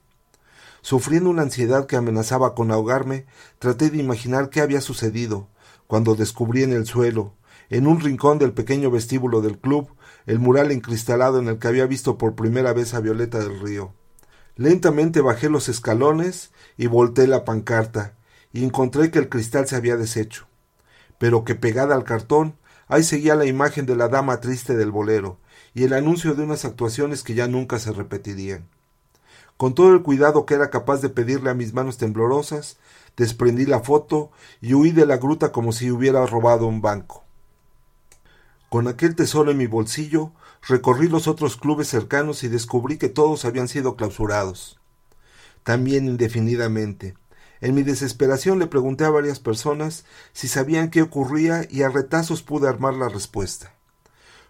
Sufriendo 0.80 1.30
una 1.30 1.42
ansiedad 1.42 1.86
que 1.86 1.96
amenazaba 1.96 2.54
con 2.54 2.72
ahogarme, 2.72 3.26
traté 3.58 3.90
de 3.90 3.98
imaginar 3.98 4.50
qué 4.50 4.60
había 4.60 4.80
sucedido, 4.80 5.48
cuando 5.86 6.16
descubrí 6.16 6.64
en 6.64 6.72
el 6.72 6.86
suelo, 6.86 7.34
en 7.70 7.86
un 7.86 8.00
rincón 8.00 8.38
del 8.38 8.52
pequeño 8.52 8.90
vestíbulo 8.90 9.40
del 9.40 9.58
club, 9.58 9.88
el 10.26 10.40
mural 10.40 10.72
encristalado 10.72 11.38
en 11.38 11.48
el 11.48 11.58
que 11.58 11.68
había 11.68 11.86
visto 11.86 12.18
por 12.18 12.34
primera 12.34 12.72
vez 12.72 12.94
a 12.94 13.00
Violeta 13.00 13.38
del 13.38 13.60
Río. 13.60 13.94
Lentamente 14.56 15.20
bajé 15.20 15.48
los 15.48 15.68
escalones 15.68 16.50
y 16.76 16.86
volteé 16.86 17.26
la 17.26 17.44
pancarta, 17.44 18.14
y 18.52 18.64
encontré 18.64 19.10
que 19.10 19.18
el 19.18 19.28
cristal 19.28 19.66
se 19.66 19.76
había 19.76 19.96
deshecho, 19.96 20.46
pero 21.18 21.44
que 21.44 21.54
pegada 21.54 21.94
al 21.94 22.04
cartón 22.04 22.56
ahí 22.86 23.02
seguía 23.02 23.34
la 23.34 23.46
imagen 23.46 23.86
de 23.86 23.96
la 23.96 24.08
dama 24.08 24.40
triste 24.40 24.76
del 24.76 24.90
bolero 24.90 25.38
y 25.74 25.84
el 25.84 25.94
anuncio 25.94 26.34
de 26.34 26.42
unas 26.42 26.66
actuaciones 26.66 27.22
que 27.22 27.34
ya 27.34 27.48
nunca 27.48 27.78
se 27.78 27.92
repetirían. 27.92 28.68
Con 29.56 29.74
todo 29.74 29.94
el 29.94 30.02
cuidado 30.02 30.44
que 30.44 30.54
era 30.54 30.70
capaz 30.70 31.00
de 31.00 31.08
pedirle 31.08 31.48
a 31.48 31.54
mis 31.54 31.72
manos 31.72 31.96
temblorosas, 31.96 32.76
desprendí 33.16 33.64
la 33.64 33.80
foto 33.80 34.30
y 34.60 34.74
huí 34.74 34.90
de 34.90 35.06
la 35.06 35.16
gruta 35.16 35.52
como 35.52 35.72
si 35.72 35.90
hubiera 35.90 36.26
robado 36.26 36.66
un 36.66 36.82
banco. 36.82 37.24
Con 38.68 38.88
aquel 38.88 39.14
tesoro 39.14 39.50
en 39.50 39.58
mi 39.58 39.66
bolsillo, 39.66 40.32
recorrí 40.66 41.08
los 41.08 41.28
otros 41.28 41.56
clubes 41.56 41.88
cercanos 41.88 42.44
y 42.44 42.48
descubrí 42.48 42.98
que 42.98 43.08
todos 43.08 43.44
habían 43.44 43.68
sido 43.68 43.96
clausurados. 43.96 44.80
También 45.64 46.06
indefinidamente. 46.06 47.14
En 47.60 47.74
mi 47.74 47.82
desesperación 47.82 48.58
le 48.58 48.66
pregunté 48.66 49.04
a 49.04 49.10
varias 49.10 49.38
personas 49.38 50.04
si 50.32 50.48
sabían 50.48 50.90
qué 50.90 51.02
ocurría 51.02 51.66
y 51.70 51.82
a 51.82 51.88
retazos 51.88 52.42
pude 52.42 52.68
armar 52.68 52.94
la 52.94 53.08
respuesta. 53.08 53.74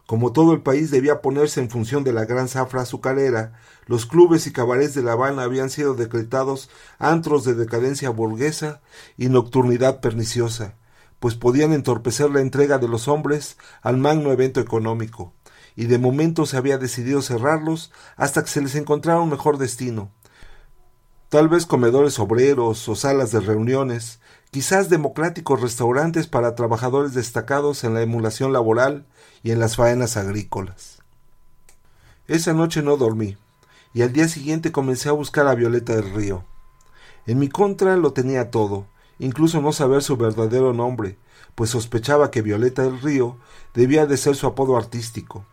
Como 0.06 0.32
todo 0.32 0.52
el 0.52 0.62
país 0.62 0.90
debía 0.90 1.22
ponerse 1.22 1.60
en 1.60 1.70
función 1.70 2.04
de 2.04 2.12
la 2.12 2.24
gran 2.24 2.48
zafra 2.48 2.82
azucarera, 2.82 3.52
los 3.86 4.06
clubes 4.06 4.46
y 4.46 4.52
cabarets 4.52 4.94
de 4.94 5.02
La 5.02 5.12
Habana 5.12 5.42
habían 5.42 5.70
sido 5.70 5.94
decretados 5.94 6.70
antros 6.98 7.44
de 7.44 7.54
decadencia 7.54 8.10
burguesa 8.10 8.80
y 9.16 9.28
nocturnidad 9.28 10.00
perniciosa, 10.00 10.76
pues 11.20 11.34
podían 11.34 11.72
entorpecer 11.72 12.30
la 12.30 12.40
entrega 12.40 12.78
de 12.78 12.88
los 12.88 13.08
hombres 13.08 13.56
al 13.80 13.96
magno 13.96 14.32
evento 14.32 14.60
económico, 14.60 15.34
y 15.76 15.86
de 15.86 15.98
momento 15.98 16.46
se 16.46 16.56
había 16.56 16.78
decidido 16.78 17.22
cerrarlos 17.22 17.92
hasta 18.16 18.42
que 18.42 18.50
se 18.50 18.60
les 18.60 18.74
encontrara 18.74 19.20
un 19.20 19.30
mejor 19.30 19.58
destino. 19.58 20.10
Tal 21.28 21.48
vez 21.48 21.64
comedores 21.64 22.18
obreros 22.18 22.88
o 22.88 22.94
salas 22.94 23.32
de 23.32 23.40
reuniones, 23.40 24.20
quizás 24.50 24.90
democráticos 24.90 25.62
restaurantes 25.62 26.26
para 26.26 26.54
trabajadores 26.54 27.14
destacados 27.14 27.84
en 27.84 27.94
la 27.94 28.02
emulación 28.02 28.52
laboral 28.52 29.06
y 29.42 29.50
en 29.50 29.58
las 29.58 29.76
faenas 29.76 30.18
agrícolas. 30.18 31.02
Esa 32.28 32.52
noche 32.52 32.82
no 32.82 32.98
dormí, 32.98 33.38
y 33.94 34.02
al 34.02 34.12
día 34.12 34.28
siguiente 34.28 34.72
comencé 34.72 35.08
a 35.08 35.12
buscar 35.12 35.46
a 35.46 35.54
Violeta 35.54 35.96
del 35.96 36.12
Río. 36.12 36.44
En 37.26 37.38
mi 37.38 37.48
contra 37.48 37.96
lo 37.96 38.12
tenía 38.12 38.50
todo, 38.50 38.86
incluso 39.18 39.62
no 39.62 39.72
saber 39.72 40.02
su 40.02 40.16
verdadero 40.16 40.72
nombre, 40.72 41.16
pues 41.54 41.70
sospechaba 41.70 42.30
que 42.30 42.42
Violeta 42.42 42.82
del 42.82 43.00
Río 43.00 43.38
debía 43.74 44.06
de 44.06 44.16
ser 44.16 44.36
su 44.36 44.46
apodo 44.46 44.76
artístico. 44.76 45.46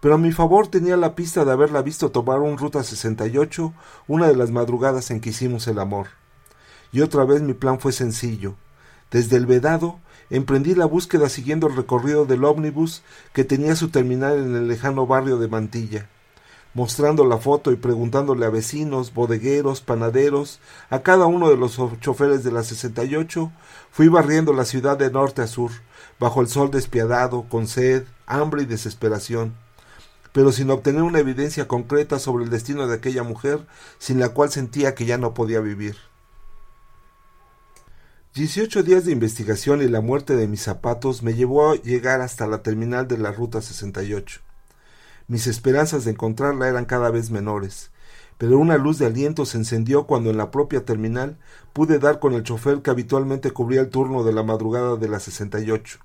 Pero 0.00 0.14
a 0.14 0.18
mi 0.18 0.32
favor 0.32 0.68
tenía 0.68 0.96
la 0.96 1.14
pista 1.14 1.44
de 1.44 1.52
haberla 1.52 1.82
visto 1.82 2.10
tomar 2.10 2.40
un 2.40 2.58
Ruta 2.58 2.82
68 2.82 3.72
una 4.06 4.28
de 4.28 4.36
las 4.36 4.50
madrugadas 4.50 5.10
en 5.10 5.20
que 5.20 5.30
hicimos 5.30 5.66
el 5.68 5.78
amor. 5.78 6.08
Y 6.92 7.00
otra 7.00 7.24
vez 7.24 7.42
mi 7.42 7.54
plan 7.54 7.80
fue 7.80 7.92
sencillo. 7.92 8.54
Desde 9.10 9.36
el 9.36 9.46
vedado 9.46 9.98
emprendí 10.30 10.74
la 10.74 10.86
búsqueda 10.86 11.28
siguiendo 11.28 11.66
el 11.66 11.76
recorrido 11.76 12.26
del 12.26 12.44
ómnibus 12.44 13.02
que 13.32 13.44
tenía 13.44 13.76
su 13.76 13.88
terminal 13.88 14.38
en 14.38 14.54
el 14.54 14.68
lejano 14.68 15.06
barrio 15.06 15.38
de 15.38 15.48
Mantilla 15.48 16.08
mostrando 16.76 17.24
la 17.24 17.38
foto 17.38 17.72
y 17.72 17.76
preguntándole 17.76 18.44
a 18.44 18.50
vecinos, 18.50 19.14
bodegueros, 19.14 19.80
panaderos, 19.80 20.60
a 20.90 20.98
cada 20.98 21.24
uno 21.24 21.48
de 21.48 21.56
los 21.56 21.80
choferes 22.00 22.44
de 22.44 22.52
la 22.52 22.62
68, 22.62 23.50
fui 23.90 24.08
barriendo 24.08 24.52
la 24.52 24.66
ciudad 24.66 24.98
de 24.98 25.10
norte 25.10 25.40
a 25.40 25.46
sur, 25.46 25.70
bajo 26.20 26.42
el 26.42 26.48
sol 26.48 26.70
despiadado, 26.70 27.46
con 27.48 27.66
sed, 27.66 28.04
hambre 28.26 28.64
y 28.64 28.66
desesperación, 28.66 29.54
pero 30.36 30.52
sin 30.52 30.68
obtener 30.68 31.02
una 31.02 31.18
evidencia 31.18 31.66
concreta 31.66 32.18
sobre 32.18 32.44
el 32.44 32.50
destino 32.50 32.86
de 32.86 32.94
aquella 32.94 33.22
mujer, 33.22 33.66
sin 33.98 34.20
la 34.20 34.28
cual 34.28 34.50
sentía 34.50 34.94
que 34.94 35.06
ya 35.06 35.16
no 35.16 35.32
podía 35.32 35.60
vivir. 35.60 35.96
Dieciocho 38.34 38.82
días 38.82 39.06
de 39.06 39.12
investigación 39.12 39.80
y 39.80 39.88
la 39.88 40.02
muerte 40.02 40.36
de 40.36 40.46
mis 40.46 40.60
zapatos 40.60 41.22
me 41.22 41.32
llevó 41.32 41.70
a 41.70 41.76
llegar 41.76 42.20
hasta 42.20 42.46
la 42.46 42.62
terminal 42.62 43.08
de 43.08 43.16
la 43.16 43.32
Ruta 43.32 43.62
68. 43.62 44.42
Mis 45.26 45.46
esperanzas 45.46 46.04
de 46.04 46.10
encontrarla 46.10 46.68
eran 46.68 46.84
cada 46.84 47.10
vez 47.10 47.30
menores, 47.30 47.90
pero 48.36 48.58
una 48.58 48.76
luz 48.76 48.98
de 48.98 49.06
aliento 49.06 49.46
se 49.46 49.56
encendió 49.56 50.06
cuando 50.06 50.28
en 50.28 50.36
la 50.36 50.50
propia 50.50 50.84
terminal 50.84 51.38
pude 51.72 51.98
dar 51.98 52.18
con 52.18 52.34
el 52.34 52.42
chofer 52.42 52.82
que 52.82 52.90
habitualmente 52.90 53.52
cubría 53.52 53.80
el 53.80 53.88
turno 53.88 54.22
de 54.22 54.34
la 54.34 54.42
madrugada 54.42 54.96
de 54.96 55.08
la 55.08 55.18
68. 55.18 55.98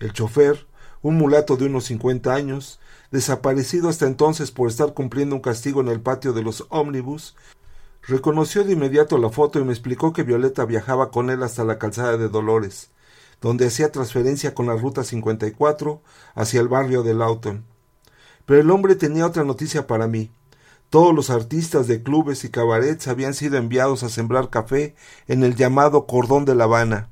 El 0.00 0.12
chofer, 0.12 0.66
un 1.02 1.16
mulato 1.18 1.56
de 1.56 1.66
unos 1.66 1.84
cincuenta 1.84 2.34
años, 2.34 2.80
desaparecido 3.10 3.88
hasta 3.88 4.06
entonces 4.06 4.50
por 4.50 4.68
estar 4.68 4.94
cumpliendo 4.94 5.34
un 5.34 5.42
castigo 5.42 5.80
en 5.80 5.88
el 5.88 6.00
patio 6.00 6.32
de 6.32 6.42
los 6.42 6.66
ómnibus, 6.68 7.36
reconoció 8.02 8.64
de 8.64 8.72
inmediato 8.72 9.18
la 9.18 9.30
foto 9.30 9.58
y 9.58 9.64
me 9.64 9.72
explicó 9.72 10.12
que 10.12 10.22
Violeta 10.22 10.64
viajaba 10.64 11.10
con 11.10 11.30
él 11.30 11.42
hasta 11.42 11.64
la 11.64 11.78
calzada 11.78 12.16
de 12.16 12.28
Dolores, 12.28 12.90
donde 13.40 13.66
hacía 13.66 13.92
transferencia 13.92 14.54
con 14.54 14.66
la 14.66 14.76
ruta 14.76 15.04
54 15.04 16.02
hacia 16.34 16.60
el 16.60 16.68
barrio 16.68 17.02
de 17.02 17.14
Lawton. 17.14 17.64
Pero 18.46 18.60
el 18.60 18.70
hombre 18.70 18.94
tenía 18.94 19.26
otra 19.26 19.44
noticia 19.44 19.86
para 19.86 20.06
mí. 20.06 20.30
Todos 20.88 21.14
los 21.14 21.30
artistas 21.30 21.86
de 21.86 22.02
clubes 22.02 22.44
y 22.44 22.50
cabarets 22.50 23.06
habían 23.06 23.34
sido 23.34 23.56
enviados 23.56 24.02
a 24.02 24.08
sembrar 24.08 24.50
café 24.50 24.96
en 25.28 25.44
el 25.44 25.54
llamado 25.54 26.06
Cordón 26.06 26.44
de 26.44 26.56
La 26.56 26.64
Habana, 26.64 27.10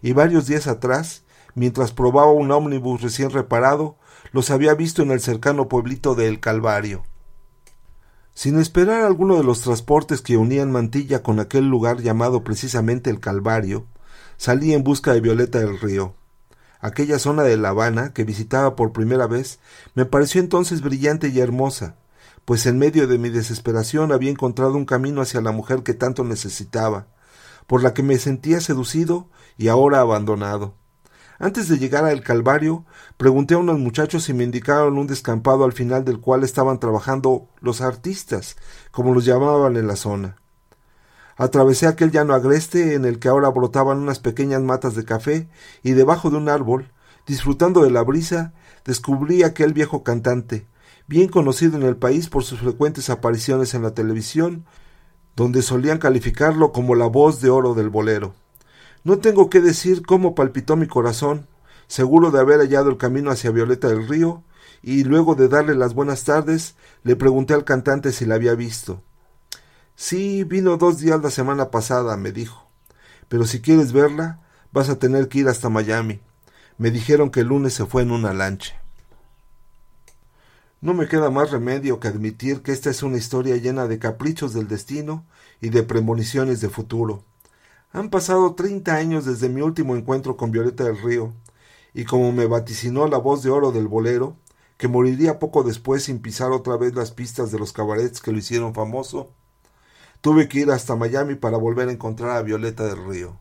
y 0.00 0.12
varios 0.12 0.46
días 0.46 0.68
atrás, 0.68 1.24
mientras 1.54 1.90
probaba 1.90 2.30
un 2.30 2.52
ómnibus 2.52 3.02
recién 3.02 3.30
reparado, 3.30 3.96
los 4.36 4.50
había 4.50 4.74
visto 4.74 5.00
en 5.00 5.12
el 5.12 5.20
cercano 5.22 5.66
pueblito 5.66 6.14
de 6.14 6.28
El 6.28 6.40
Calvario. 6.40 7.04
Sin 8.34 8.58
esperar 8.58 9.00
alguno 9.00 9.38
de 9.38 9.42
los 9.42 9.62
transportes 9.62 10.20
que 10.20 10.36
unían 10.36 10.70
Mantilla 10.70 11.22
con 11.22 11.40
aquel 11.40 11.70
lugar 11.70 12.02
llamado 12.02 12.44
precisamente 12.44 13.08
El 13.08 13.18
Calvario, 13.18 13.86
salí 14.36 14.74
en 14.74 14.84
busca 14.84 15.14
de 15.14 15.22
Violeta 15.22 15.58
del 15.58 15.80
Río. 15.80 16.12
Aquella 16.80 17.18
zona 17.18 17.44
de 17.44 17.56
La 17.56 17.70
Habana, 17.70 18.12
que 18.12 18.24
visitaba 18.24 18.76
por 18.76 18.92
primera 18.92 19.26
vez, 19.26 19.58
me 19.94 20.04
pareció 20.04 20.42
entonces 20.42 20.82
brillante 20.82 21.28
y 21.28 21.40
hermosa, 21.40 21.96
pues 22.44 22.66
en 22.66 22.78
medio 22.78 23.06
de 23.06 23.16
mi 23.16 23.30
desesperación 23.30 24.12
había 24.12 24.30
encontrado 24.30 24.74
un 24.74 24.84
camino 24.84 25.22
hacia 25.22 25.40
la 25.40 25.52
mujer 25.52 25.82
que 25.82 25.94
tanto 25.94 26.24
necesitaba, 26.24 27.06
por 27.66 27.82
la 27.82 27.94
que 27.94 28.02
me 28.02 28.18
sentía 28.18 28.60
seducido 28.60 29.30
y 29.56 29.68
ahora 29.68 30.00
abandonado. 30.00 30.74
Antes 31.38 31.68
de 31.68 31.78
llegar 31.78 32.04
al 32.06 32.22
Calvario, 32.22 32.86
pregunté 33.18 33.54
a 33.54 33.58
unos 33.58 33.78
muchachos 33.78 34.28
y 34.30 34.32
me 34.32 34.44
indicaron 34.44 34.96
un 34.96 35.06
descampado 35.06 35.64
al 35.64 35.72
final 35.72 36.04
del 36.04 36.18
cual 36.18 36.44
estaban 36.44 36.80
trabajando 36.80 37.48
los 37.60 37.82
artistas, 37.82 38.56
como 38.90 39.12
los 39.12 39.26
llamaban 39.26 39.76
en 39.76 39.86
la 39.86 39.96
zona. 39.96 40.36
Atravesé 41.36 41.86
aquel 41.86 42.10
llano 42.10 42.32
agreste 42.32 42.94
en 42.94 43.04
el 43.04 43.18
que 43.18 43.28
ahora 43.28 43.50
brotaban 43.50 43.98
unas 43.98 44.18
pequeñas 44.18 44.62
matas 44.62 44.94
de 44.94 45.04
café 45.04 45.48
y 45.82 45.92
debajo 45.92 46.30
de 46.30 46.38
un 46.38 46.48
árbol, 46.48 46.90
disfrutando 47.26 47.82
de 47.82 47.90
la 47.90 48.02
brisa, 48.02 48.54
descubrí 48.86 49.42
aquel 49.42 49.74
viejo 49.74 50.02
cantante, 50.02 50.66
bien 51.06 51.28
conocido 51.28 51.76
en 51.76 51.82
el 51.82 51.96
país 51.96 52.30
por 52.30 52.44
sus 52.44 52.60
frecuentes 52.60 53.10
apariciones 53.10 53.74
en 53.74 53.82
la 53.82 53.92
televisión, 53.92 54.64
donde 55.34 55.60
solían 55.60 55.98
calificarlo 55.98 56.72
como 56.72 56.94
la 56.94 57.06
voz 57.06 57.42
de 57.42 57.50
oro 57.50 57.74
del 57.74 57.90
bolero. 57.90 58.34
No 59.06 59.18
tengo 59.18 59.48
que 59.50 59.60
decir 59.60 60.04
cómo 60.04 60.34
palpitó 60.34 60.74
mi 60.74 60.88
corazón, 60.88 61.46
seguro 61.86 62.32
de 62.32 62.40
haber 62.40 62.58
hallado 62.58 62.90
el 62.90 62.96
camino 62.96 63.30
hacia 63.30 63.52
Violeta 63.52 63.86
del 63.86 64.08
Río, 64.08 64.42
y 64.82 65.04
luego 65.04 65.36
de 65.36 65.46
darle 65.46 65.76
las 65.76 65.94
buenas 65.94 66.24
tardes, 66.24 66.74
le 67.04 67.14
pregunté 67.14 67.54
al 67.54 67.62
cantante 67.62 68.10
si 68.10 68.26
la 68.26 68.34
había 68.34 68.56
visto. 68.56 69.04
Sí, 69.94 70.42
vino 70.42 70.76
dos 70.76 70.98
días 70.98 71.22
la 71.22 71.30
semana 71.30 71.70
pasada, 71.70 72.16
me 72.16 72.32
dijo. 72.32 72.68
Pero 73.28 73.46
si 73.46 73.60
quieres 73.60 73.92
verla, 73.92 74.40
vas 74.72 74.88
a 74.88 74.98
tener 74.98 75.28
que 75.28 75.38
ir 75.38 75.46
hasta 75.46 75.68
Miami. 75.68 76.18
Me 76.76 76.90
dijeron 76.90 77.30
que 77.30 77.42
el 77.42 77.46
lunes 77.46 77.74
se 77.74 77.86
fue 77.86 78.02
en 78.02 78.10
una 78.10 78.34
lancha. 78.34 78.82
No 80.80 80.94
me 80.94 81.06
queda 81.06 81.30
más 81.30 81.52
remedio 81.52 82.00
que 82.00 82.08
admitir 82.08 82.60
que 82.60 82.72
esta 82.72 82.90
es 82.90 83.04
una 83.04 83.18
historia 83.18 83.54
llena 83.54 83.86
de 83.86 84.00
caprichos 84.00 84.52
del 84.52 84.66
destino 84.66 85.24
y 85.60 85.68
de 85.68 85.84
premoniciones 85.84 86.60
de 86.60 86.70
futuro. 86.70 87.22
Han 87.92 88.10
pasado 88.10 88.54
treinta 88.54 88.96
años 88.96 89.24
desde 89.24 89.48
mi 89.48 89.62
último 89.62 89.96
encuentro 89.96 90.36
con 90.36 90.50
Violeta 90.50 90.84
del 90.84 91.00
Río, 91.00 91.32
y 91.94 92.04
como 92.04 92.32
me 92.32 92.46
vaticinó 92.46 93.06
la 93.06 93.18
voz 93.18 93.42
de 93.42 93.50
oro 93.50 93.72
del 93.72 93.88
bolero, 93.88 94.36
que 94.76 94.88
moriría 94.88 95.38
poco 95.38 95.62
después 95.62 96.04
sin 96.04 96.20
pisar 96.20 96.52
otra 96.52 96.76
vez 96.76 96.94
las 96.94 97.10
pistas 97.10 97.50
de 97.50 97.58
los 97.58 97.72
cabarets 97.72 98.20
que 98.20 98.32
lo 98.32 98.38
hicieron 98.38 98.74
famoso, 98.74 99.30
tuve 100.20 100.48
que 100.48 100.60
ir 100.60 100.70
hasta 100.70 100.96
Miami 100.96 101.36
para 101.36 101.56
volver 101.56 101.88
a 101.88 101.92
encontrar 101.92 102.36
a 102.36 102.42
Violeta 102.42 102.84
del 102.84 103.06
Río. 103.06 103.38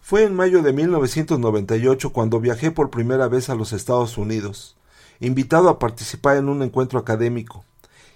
Fue 0.00 0.24
en 0.24 0.34
mayo 0.34 0.62
de 0.62 0.72
1998 0.72 2.12
cuando 2.12 2.40
viajé 2.40 2.72
por 2.72 2.90
primera 2.90 3.28
vez 3.28 3.50
a 3.50 3.54
los 3.54 3.72
Estados 3.72 4.18
Unidos, 4.18 4.76
invitado 5.20 5.68
a 5.68 5.78
participar 5.78 6.38
en 6.38 6.48
un 6.48 6.62
encuentro 6.62 6.98
académico, 6.98 7.64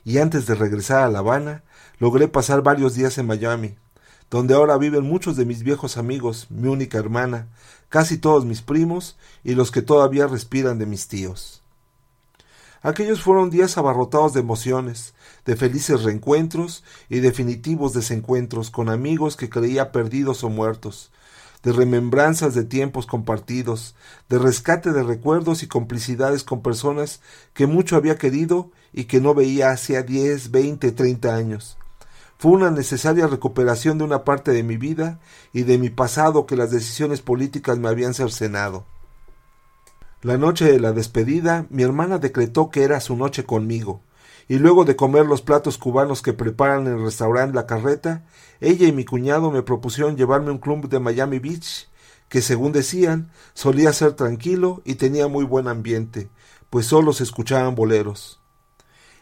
y 0.03 0.19
antes 0.19 0.47
de 0.47 0.55
regresar 0.55 1.05
a 1.05 1.09
La 1.09 1.21
Habana, 1.21 1.63
logré 1.99 2.27
pasar 2.27 2.63
varios 2.63 2.95
días 2.95 3.19
en 3.19 3.27
Miami, 3.27 3.77
donde 4.31 4.55
ahora 4.55 4.77
viven 4.79 5.05
muchos 5.05 5.37
de 5.37 5.45
mis 5.45 5.63
viejos 5.63 5.97
amigos, 5.97 6.47
mi 6.51 6.69
única 6.69 6.99
hermana, 6.99 7.49
casi 7.89 8.19
todos 8.19 8.45
mis 8.45 8.63
primos 8.63 9.17
y 9.45 9.55
los 9.55 9.71
que 9.71 9.83
todavía 9.83 10.27
respiran 10.27 10.79
de 10.79 10.87
mis 10.87 11.09
tíos. 11.09 11.63
Aquellos 12.83 13.23
fueron 13.23 13.49
días 13.49 13.79
abarrotados 13.79 14.35
de 14.35 14.41
emociones, 14.41 15.15
de 15.47 15.57
felices 15.57 16.03
reencuentros 16.03 16.85
y 17.09 17.21
definitivos 17.21 17.95
desencuentros 17.95 18.71
con 18.71 18.91
amigos 18.91 19.37
que 19.37 19.49
creía 19.49 19.91
perdidos 19.91 20.45
o 20.45 20.51
muertos, 20.51 21.11
de 21.63 21.73
remembranzas 21.73 22.55
de 22.55 22.65
tiempos 22.65 23.07
compartidos, 23.07 23.95
de 24.29 24.39
rescate 24.39 24.93
de 24.93 25.03
recuerdos 25.03 25.63
y 25.63 25.67
complicidades 25.67 26.45
con 26.45 26.61
personas 26.61 27.21
que 27.55 27.67
mucho 27.67 27.97
había 27.97 28.19
querido 28.19 28.71
y 28.93 29.05
que 29.05 29.19
no 29.19 29.35
veía 29.35 29.71
hacía 29.71 30.03
diez, 30.03 30.51
veinte, 30.51 30.93
treinta 30.93 31.35
años, 31.35 31.79
fue 32.39 32.53
una 32.53 32.71
necesaria 32.71 33.27
recuperación 33.27 33.99
de 33.99 34.05
una 34.05 34.25
parte 34.25 34.53
de 34.53 34.63
mi 34.63 34.77
vida 34.77 35.21
y 35.53 35.63
de 35.63 35.79
mi 35.79 35.91
pasado 35.91 36.47
que 36.47 36.57
las 36.57 36.71
decisiones 36.71 37.21
políticas 37.21 37.79
me 37.79 37.89
habían 37.89 38.15
cercenado. 38.15 38.85
La 40.23 40.39
noche 40.39 40.65
de 40.65 40.81
la 40.81 40.93
despedida, 40.93 41.67
mi 41.71 41.83
hermana 41.83 42.19
decretó 42.19 42.71
que 42.71 42.83
era 42.83 43.01
su 43.01 43.17
noche 43.17 43.45
conmigo, 43.45 44.01
y 44.49 44.59
luego 44.59 44.85
de 44.85 44.97
comer 44.97 45.27
los 45.27 45.43
platos 45.43 45.79
cubanos 45.79 46.23
que 46.23 46.33
preparan 46.33 46.87
el 46.87 47.03
restaurante 47.03 47.55
La 47.55 47.67
Carreta, 47.67 48.25
ella 48.61 48.87
y 48.87 48.93
mi 48.93 49.05
cuñado 49.05 49.51
me 49.51 49.63
propusieron 49.63 50.17
llevarme 50.17 50.49
a 50.49 50.53
un 50.53 50.59
club 50.59 50.89
de 50.89 50.99
Miami 50.99 51.39
Beach, 51.39 51.89
que 52.29 52.43
según 52.43 52.73
decían, 52.73 53.31
solía 53.53 53.93
ser 53.93 54.15
tranquilo 54.15 54.83
y 54.85 54.97
tenía 54.97 55.29
muy 55.29 55.45
buen 55.45 55.69
ambiente, 55.69 56.29
pues 56.71 56.87
solo 56.87 57.13
se 57.13 57.25
escuchaban 57.25 57.75
boleros. 57.75 58.41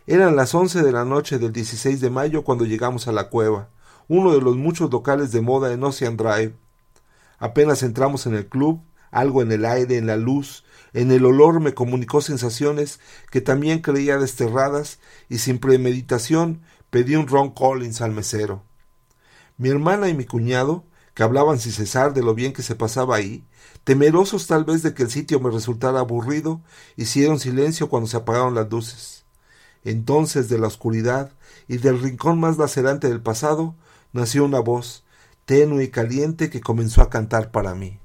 Eran 0.09 0.35
las 0.35 0.53
once 0.53 0.83
de 0.83 0.91
la 0.91 1.05
noche 1.05 1.39
del 1.39 1.53
16 1.53 2.01
de 2.01 2.11
mayo 2.11 2.43
cuando 2.43 2.65
llegamos 2.65 3.07
a 3.07 3.13
la 3.13 3.29
cueva, 3.29 3.69
uno 4.09 4.33
de 4.33 4.41
los 4.41 4.57
muchos 4.57 4.91
locales 4.91 5.31
de 5.31 5.43
moda 5.43 5.73
en 5.73 5.85
Ocean 5.85 6.17
Drive. 6.17 6.57
Apenas 7.39 7.85
entramos 7.85 8.27
en 8.27 8.35
el 8.35 8.49
club, 8.49 8.83
algo 9.13 9.43
en 9.43 9.53
el 9.53 9.65
aire, 9.65 9.99
en 9.99 10.09
la 10.09 10.17
luz, 10.17 10.65
en 10.93 11.13
el 11.13 11.25
olor 11.25 11.61
me 11.61 11.75
comunicó 11.75 12.21
sensaciones 12.21 12.99
que 13.31 13.41
también 13.41 13.79
creía 13.79 14.19
desterradas 14.19 14.99
y 15.29 15.39
sin 15.39 15.61
premeditación 15.61 16.63
pedí 16.91 17.15
un 17.15 17.29
Ron 17.29 17.51
Collins 17.51 18.01
al 18.01 18.11
mesero. 18.11 18.65
Mi 19.57 19.69
hermana 19.69 20.09
y 20.09 20.15
mi 20.15 20.25
cuñado, 20.25 20.85
que 21.15 21.23
hablaban 21.23 21.61
sin 21.61 21.71
cesar 21.71 22.13
de 22.13 22.23
lo 22.23 22.35
bien 22.35 22.53
que 22.53 22.63
se 22.63 22.75
pasaba 22.75 23.15
ahí, 23.15 23.45
temerosos 23.85 24.49
tal 24.49 24.65
vez 24.65 24.83
de 24.83 24.95
que 24.95 25.05
el 25.05 25.11
sitio 25.13 25.39
me 25.39 25.51
resultara 25.51 26.01
aburrido, 26.01 26.61
hicieron 26.97 27.39
silencio 27.39 27.89
cuando 27.89 28.09
se 28.09 28.17
apagaron 28.17 28.57
las 28.57 28.69
luces. 28.69 29.22
Entonces 29.85 30.49
de 30.49 30.59
la 30.59 30.69
oscuridad 30.69 31.33
y 31.69 31.79
del 31.79 32.01
rincón 32.01 32.39
más 32.39 32.59
lacerante 32.59 33.09
del 33.09 33.21
pasado 33.21 33.75
nació 34.13 34.45
una 34.45 34.61
voz, 34.61 35.05
tenue 35.45 35.85
y 35.85 35.89
caliente, 35.89 36.51
que 36.51 36.61
comenzó 36.61 37.03
a 37.03 37.11
cantar 37.11 37.51
para 37.51 37.75
mí. 37.75 37.99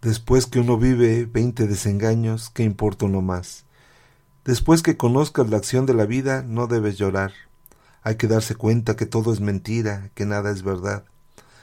Después 0.00 0.46
que 0.46 0.60
uno 0.60 0.78
vive 0.78 1.26
veinte 1.26 1.66
desengaños, 1.66 2.48
¿qué 2.48 2.62
importa 2.62 3.04
uno 3.04 3.20
más? 3.20 3.66
Después 4.44 4.82
que 4.82 4.96
conozcas 4.96 5.50
la 5.50 5.58
acción 5.58 5.84
de 5.84 5.92
la 5.92 6.06
vida, 6.06 6.42
no 6.42 6.66
debes 6.66 6.96
llorar. 6.96 7.32
Hay 8.02 8.16
que 8.16 8.26
darse 8.26 8.54
cuenta 8.54 8.96
que 8.96 9.04
todo 9.04 9.30
es 9.30 9.40
mentira, 9.40 10.10
que 10.14 10.24
nada 10.24 10.50
es 10.50 10.62
verdad. 10.62 11.04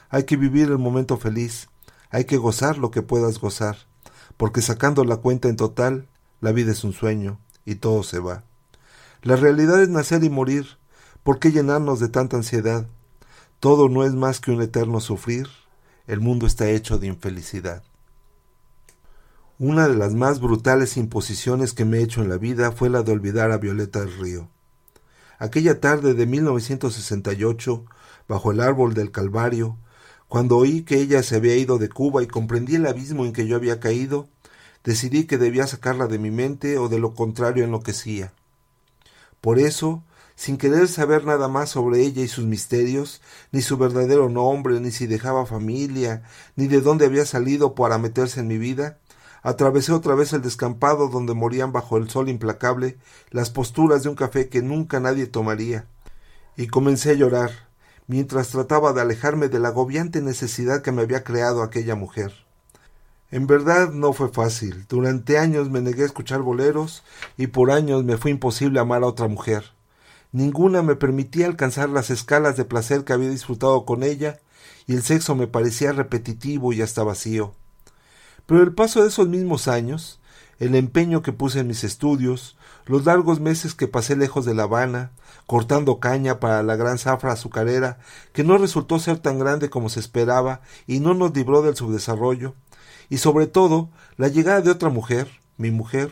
Hay 0.10 0.26
que 0.26 0.38
vivir 0.38 0.68
el 0.68 0.78
momento 0.78 1.18
feliz, 1.18 1.70
hay 2.12 2.26
que 2.26 2.38
gozar 2.38 2.78
lo 2.78 2.92
que 2.92 3.02
puedas 3.02 3.40
gozar, 3.40 3.78
porque 4.38 4.62
sacando 4.62 5.04
la 5.04 5.18
cuenta 5.18 5.50
en 5.50 5.56
total, 5.56 6.08
la 6.40 6.52
vida 6.52 6.72
es 6.72 6.84
un 6.84 6.94
sueño, 6.94 7.40
y 7.68 7.76
todo 7.76 8.02
se 8.02 8.20
va. 8.20 8.44
La 9.22 9.36
realidad 9.36 9.82
es 9.82 9.90
nacer 9.90 10.24
y 10.24 10.30
morir. 10.30 10.78
¿Por 11.22 11.38
qué 11.38 11.52
llenarnos 11.52 12.00
de 12.00 12.08
tanta 12.08 12.38
ansiedad? 12.38 12.88
Todo 13.60 13.90
no 13.90 14.06
es 14.06 14.14
más 14.14 14.40
que 14.40 14.52
un 14.52 14.62
eterno 14.62 15.02
sufrir. 15.02 15.48
El 16.08 16.22
mundo 16.22 16.48
está 16.48 16.70
hecho 16.70 16.98
de 16.98 17.08
infelicidad. 17.08 17.84
Una 19.60 19.90
de 19.90 19.96
las 19.96 20.14
más 20.14 20.40
brutales 20.40 20.96
imposiciones 20.96 21.74
que 21.74 21.84
me 21.84 21.98
he 21.98 22.04
hecho 22.04 22.22
en 22.22 22.30
la 22.30 22.38
vida 22.38 22.72
fue 22.72 22.90
la 22.90 23.04
de 23.04 23.12
olvidar 23.12 23.52
a 23.52 23.58
Violeta 23.58 24.00
del 24.00 24.18
Río. 24.18 24.50
Aquella 25.38 25.82
tarde 25.82 26.14
de 26.14 26.26
1968, 26.26 27.84
bajo 28.30 28.52
el 28.52 28.62
árbol 28.62 28.94
del 28.94 29.12
Calvario, 29.12 29.78
cuando 30.30 30.56
oí 30.56 30.84
que 30.84 31.02
ella 31.02 31.22
se 31.22 31.36
había 31.36 31.58
ido 31.58 31.80
de 31.80 31.90
Cuba 31.90 32.24
y 32.24 32.28
comprendí 32.28 32.76
el 32.76 32.88
abismo 32.88 33.26
en 33.26 33.34
que 33.34 33.46
yo 33.46 33.58
había 33.58 33.82
caído, 33.82 34.30
decidí 34.88 35.26
que 35.26 35.38
debía 35.38 35.68
sacarla 35.68 36.08
de 36.08 36.18
mi 36.18 36.32
mente 36.32 36.78
o 36.78 36.88
de 36.88 36.98
lo 36.98 37.14
contrario 37.14 37.66
enloquecía. 37.66 38.32
Por 39.42 39.60
eso, 39.60 40.02
sin 40.38 40.56
querer 40.56 40.88
saber 40.88 41.26
nada 41.26 41.50
más 41.50 41.72
sobre 41.72 42.00
ella 42.00 42.22
y 42.22 42.30
sus 42.30 42.46
misterios, 42.46 43.22
ni 43.52 43.62
su 43.62 43.76
verdadero 43.76 44.30
nombre, 44.30 44.80
ni 44.80 44.92
si 44.92 45.06
dejaba 45.06 45.46
familia, 45.46 46.24
ni 46.56 46.68
de 46.68 46.80
dónde 46.80 47.06
había 47.06 47.26
salido 47.26 47.76
para 47.76 47.98
meterse 47.98 48.40
en 48.40 48.48
mi 48.48 48.58
vida, 48.58 48.98
atravesé 49.44 49.92
otra 49.92 50.16
vez 50.16 50.32
el 50.32 50.42
descampado 50.42 51.10
donde 51.10 51.34
morían 51.34 51.74
bajo 51.74 51.98
el 51.98 52.10
sol 52.10 52.30
implacable 52.30 52.98
las 53.30 53.50
posturas 53.50 54.04
de 54.04 54.10
un 54.10 54.16
café 54.16 54.48
que 54.48 54.62
nunca 54.62 55.02
nadie 55.02 55.28
tomaría, 55.28 55.86
y 56.56 56.68
comencé 56.68 57.10
a 57.10 57.16
llorar, 57.16 57.52
mientras 58.08 58.48
trataba 58.48 58.94
de 58.94 59.02
alejarme 59.02 59.50
de 59.50 59.60
la 59.60 59.68
agobiante 59.68 60.22
necesidad 60.22 60.82
que 60.82 60.94
me 60.94 61.02
había 61.02 61.26
creado 61.26 61.62
aquella 61.62 61.96
mujer. 61.96 62.47
En 63.30 63.46
verdad 63.46 63.92
no 63.92 64.14
fue 64.14 64.30
fácil. 64.30 64.86
Durante 64.88 65.38
años 65.38 65.70
me 65.70 65.82
negué 65.82 66.04
a 66.04 66.06
escuchar 66.06 66.42
boleros 66.42 67.04
y 67.36 67.48
por 67.48 67.72
años 67.72 68.06
me 68.06 68.18
fue 68.18 68.32
imposible 68.32 68.80
amar 68.80 69.04
a 69.04 69.08
otra 69.08 69.28
mujer. 69.28 69.74
Ninguna 70.32 70.82
me 70.82 70.96
permitía 70.96 71.48
alcanzar 71.48 71.90
las 71.90 72.10
escalas 72.10 72.56
de 72.56 72.66
placer 72.66 73.04
que 73.04 73.14
había 73.14 73.30
disfrutado 73.30 73.86
con 73.86 74.04
ella, 74.04 74.40
y 74.86 74.94
el 74.94 75.04
sexo 75.04 75.36
me 75.36 75.48
parecía 75.48 75.92
repetitivo 75.92 76.72
y 76.72 76.82
hasta 76.82 77.04
vacío. 77.04 77.54
Pero 78.46 78.64
el 78.64 78.74
paso 78.74 79.02
de 79.02 79.10
esos 79.10 79.28
mismos 79.28 79.68
años, 79.68 80.20
el 80.60 80.76
empeño 80.76 81.22
que 81.22 81.34
puse 81.34 81.60
en 81.60 81.68
mis 81.68 81.84
estudios, 81.84 82.58
los 82.86 83.06
largos 83.06 83.40
meses 83.42 83.76
que 83.76 83.88
pasé 83.88 84.16
lejos 84.16 84.46
de 84.46 84.54
La 84.54 84.64
Habana, 84.64 85.12
cortando 85.46 86.00
caña 86.00 86.40
para 86.40 86.64
la 86.64 86.78
gran 86.78 86.98
zafra 86.98 87.34
azucarera, 87.34 88.00
que 88.32 88.44
no 88.44 88.58
resultó 88.58 89.00
ser 89.00 89.20
tan 89.20 89.40
grande 89.40 89.70
como 89.70 89.90
se 89.90 90.00
esperaba 90.00 90.62
y 90.88 91.00
no 91.00 91.14
nos 91.14 91.36
libró 91.36 91.62
del 91.62 91.76
subdesarrollo, 91.76 92.56
y 93.10 93.18
sobre 93.18 93.48
todo 93.48 93.90
la 94.18 94.28
llegada 94.28 94.62
de 94.62 94.72
otra 94.72 94.90
mujer, 94.90 95.30
mi 95.58 95.72
mujer, 95.72 96.12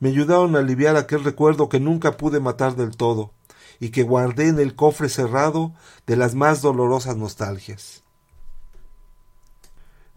me 0.00 0.10
ayudaron 0.10 0.56
a 0.56 0.60
aliviar 0.60 0.96
aquel 0.96 1.24
recuerdo 1.24 1.68
que 1.68 1.80
nunca 1.80 2.16
pude 2.16 2.40
matar 2.40 2.76
del 2.76 2.96
todo, 2.96 3.32
y 3.80 3.90
que 3.90 4.02
guardé 4.02 4.48
en 4.48 4.58
el 4.58 4.74
cofre 4.74 5.08
cerrado 5.08 5.74
de 6.06 6.16
las 6.16 6.34
más 6.34 6.62
dolorosas 6.62 7.16
nostalgias. 7.16 8.02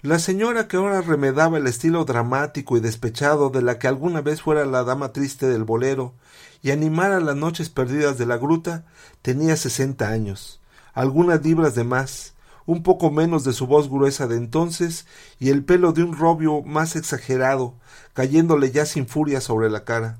La 0.01 0.19
señora 0.19 0.67
que 0.67 0.77
ahora 0.77 1.01
remedaba 1.01 1.57
el 1.57 1.65
estilo 1.65 2.05
dramático 2.05 2.77
y 2.77 2.79
despechado 2.79 3.49
de 3.49 3.63
la 3.63 3.79
que 3.79 3.87
alguna 3.87 4.21
vez 4.21 4.41
fuera 4.41 4.65
la 4.65 4.83
dama 4.83 5.11
triste 5.11 5.47
del 5.47 5.63
bolero 5.63 6.13
y 6.61 6.71
animara 6.71 7.19
las 7.19 7.35
noches 7.35 7.69
perdidas 7.69 8.17
de 8.17 8.27
la 8.27 8.37
gruta, 8.37 8.85
tenía 9.21 9.57
sesenta 9.57 10.09
años, 10.09 10.61
algunas 10.93 11.43
libras 11.43 11.73
de 11.73 11.83
más, 11.83 12.35
un 12.67 12.83
poco 12.83 13.09
menos 13.09 13.43
de 13.43 13.53
su 13.53 13.65
voz 13.65 13.89
gruesa 13.89 14.27
de 14.27 14.35
entonces 14.35 15.07
y 15.39 15.49
el 15.49 15.63
pelo 15.63 15.93
de 15.93 16.03
un 16.03 16.15
robio 16.15 16.61
más 16.61 16.95
exagerado, 16.95 17.73
cayéndole 18.13 18.71
ya 18.71 18.85
sin 18.85 19.07
furia 19.07 19.41
sobre 19.41 19.71
la 19.71 19.85
cara. 19.85 20.19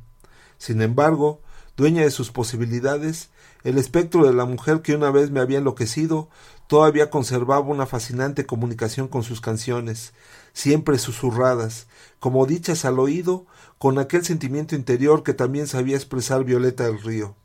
Sin 0.58 0.82
embargo, 0.82 1.42
dueña 1.76 2.02
de 2.02 2.10
sus 2.10 2.32
posibilidades, 2.32 3.30
el 3.64 3.78
espectro 3.78 4.26
de 4.26 4.34
la 4.34 4.46
mujer 4.46 4.82
que 4.82 4.96
una 4.96 5.12
vez 5.12 5.30
me 5.30 5.42
había 5.42 5.58
enloquecido 5.58 6.30
todavía 6.68 7.10
conservaba 7.10 7.68
una 7.68 7.86
fascinante 7.86 8.46
comunicación 8.46 9.10
con 9.10 9.24
sus 9.24 9.42
canciones, 9.42 10.14
siempre 10.54 10.98
susurradas, 11.00 11.88
como 12.20 12.46
dichas 12.46 12.86
al 12.86 12.98
oído, 12.98 13.46
con 13.78 14.00
aquel 14.00 14.24
sentimiento 14.24 14.76
interior 14.76 15.22
que 15.24 15.34
también 15.34 15.68
sabía 15.68 15.98
expresar 15.98 16.46
Violeta 16.46 16.86
del 16.86 17.02
Río. 17.02 17.36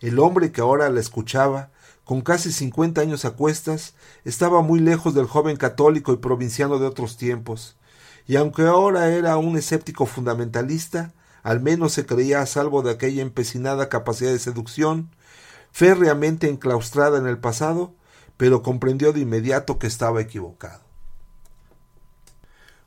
El 0.00 0.18
hombre 0.18 0.52
que 0.52 0.62
ahora 0.62 0.88
la 0.88 1.00
escuchaba, 1.00 1.70
con 2.06 2.20
casi 2.20 2.52
cincuenta 2.52 3.00
años 3.00 3.24
a 3.24 3.32
cuestas, 3.32 3.94
estaba 4.24 4.62
muy 4.62 4.78
lejos 4.78 5.12
del 5.12 5.26
joven 5.26 5.56
católico 5.56 6.12
y 6.12 6.18
provinciano 6.18 6.78
de 6.78 6.86
otros 6.86 7.16
tiempos, 7.16 7.76
y 8.28 8.36
aunque 8.36 8.62
ahora 8.62 9.08
era 9.08 9.36
un 9.38 9.58
escéptico 9.58 10.06
fundamentalista, 10.06 11.14
al 11.42 11.60
menos 11.60 11.94
se 11.94 12.06
creía 12.06 12.40
a 12.40 12.46
salvo 12.46 12.82
de 12.82 12.92
aquella 12.92 13.22
empecinada 13.22 13.88
capacidad 13.88 14.30
de 14.30 14.38
seducción, 14.38 15.10
férreamente 15.72 16.48
enclaustrada 16.48 17.18
en 17.18 17.26
el 17.26 17.38
pasado, 17.38 17.92
pero 18.36 18.62
comprendió 18.62 19.12
de 19.12 19.22
inmediato 19.22 19.80
que 19.80 19.88
estaba 19.88 20.20
equivocado. 20.20 20.84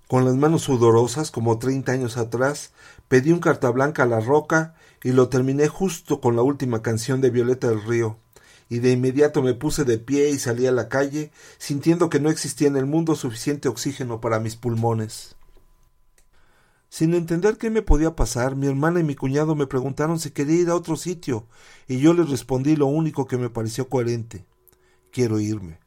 Con 0.07 0.23
las 0.23 0.35
manos 0.35 0.61
sudorosas, 0.61 1.29
como 1.29 1.59
treinta 1.59 1.91
años 1.91 2.15
atrás, 2.15 2.71
pedí 3.09 3.33
un 3.33 3.39
carta 3.41 3.69
blanca 3.69 4.03
a 4.03 4.05
la 4.05 4.21
roca 4.21 4.75
y 5.03 5.11
lo 5.11 5.27
terminé 5.27 5.67
justo 5.67 6.21
con 6.21 6.37
la 6.37 6.41
última 6.41 6.81
canción 6.81 7.19
de 7.19 7.31
Violeta 7.31 7.67
del 7.67 7.83
Río, 7.83 8.17
y 8.69 8.79
de 8.79 8.91
inmediato 8.91 9.41
me 9.41 9.55
puse 9.55 9.83
de 9.83 9.97
pie 9.97 10.29
y 10.29 10.37
salí 10.37 10.67
a 10.67 10.71
la 10.71 10.87
calle, 10.89 11.31
sintiendo 11.57 12.09
que 12.09 12.19
no 12.19 12.29
existía 12.29 12.67
en 12.67 12.77
el 12.77 12.85
mundo 12.85 13.15
suficiente 13.15 13.67
oxígeno 13.67 14.21
para 14.21 14.39
mis 14.39 14.55
pulmones. 14.55 15.35
Sin 16.87 17.13
entender 17.13 17.57
qué 17.57 17.69
me 17.69 17.81
podía 17.81 18.15
pasar, 18.15 18.55
mi 18.55 18.67
hermana 18.67 18.99
y 18.99 19.03
mi 19.03 19.15
cuñado 19.15 19.55
me 19.55 19.67
preguntaron 19.67 20.19
si 20.19 20.31
quería 20.31 20.61
ir 20.61 20.69
a 20.69 20.75
otro 20.75 20.95
sitio, 20.95 21.47
y 21.87 21.99
yo 21.99 22.13
les 22.13 22.29
respondí 22.29 22.75
lo 22.75 22.85
único 22.85 23.27
que 23.27 23.37
me 23.37 23.49
pareció 23.49 23.89
coherente. 23.89 24.45
Quiero 25.11 25.39
irme. 25.39 25.79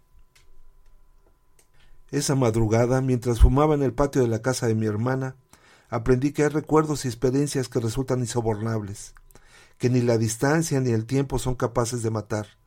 Esa 2.10 2.34
madrugada, 2.34 3.00
mientras 3.00 3.40
fumaba 3.40 3.74
en 3.74 3.82
el 3.82 3.94
patio 3.94 4.22
de 4.22 4.28
la 4.28 4.42
casa 4.42 4.66
de 4.66 4.74
mi 4.74 4.86
hermana, 4.86 5.36
aprendí 5.88 6.32
que 6.32 6.42
hay 6.42 6.48
recuerdos 6.48 7.04
y 7.04 7.08
experiencias 7.08 7.68
que 7.68 7.80
resultan 7.80 8.20
insobornables, 8.20 9.14
que 9.78 9.88
ni 9.88 10.02
la 10.02 10.18
distancia 10.18 10.80
ni 10.80 10.90
el 10.90 11.06
tiempo 11.06 11.38
son 11.38 11.54
capaces 11.54 12.02
de 12.02 12.10
matar. 12.10 12.61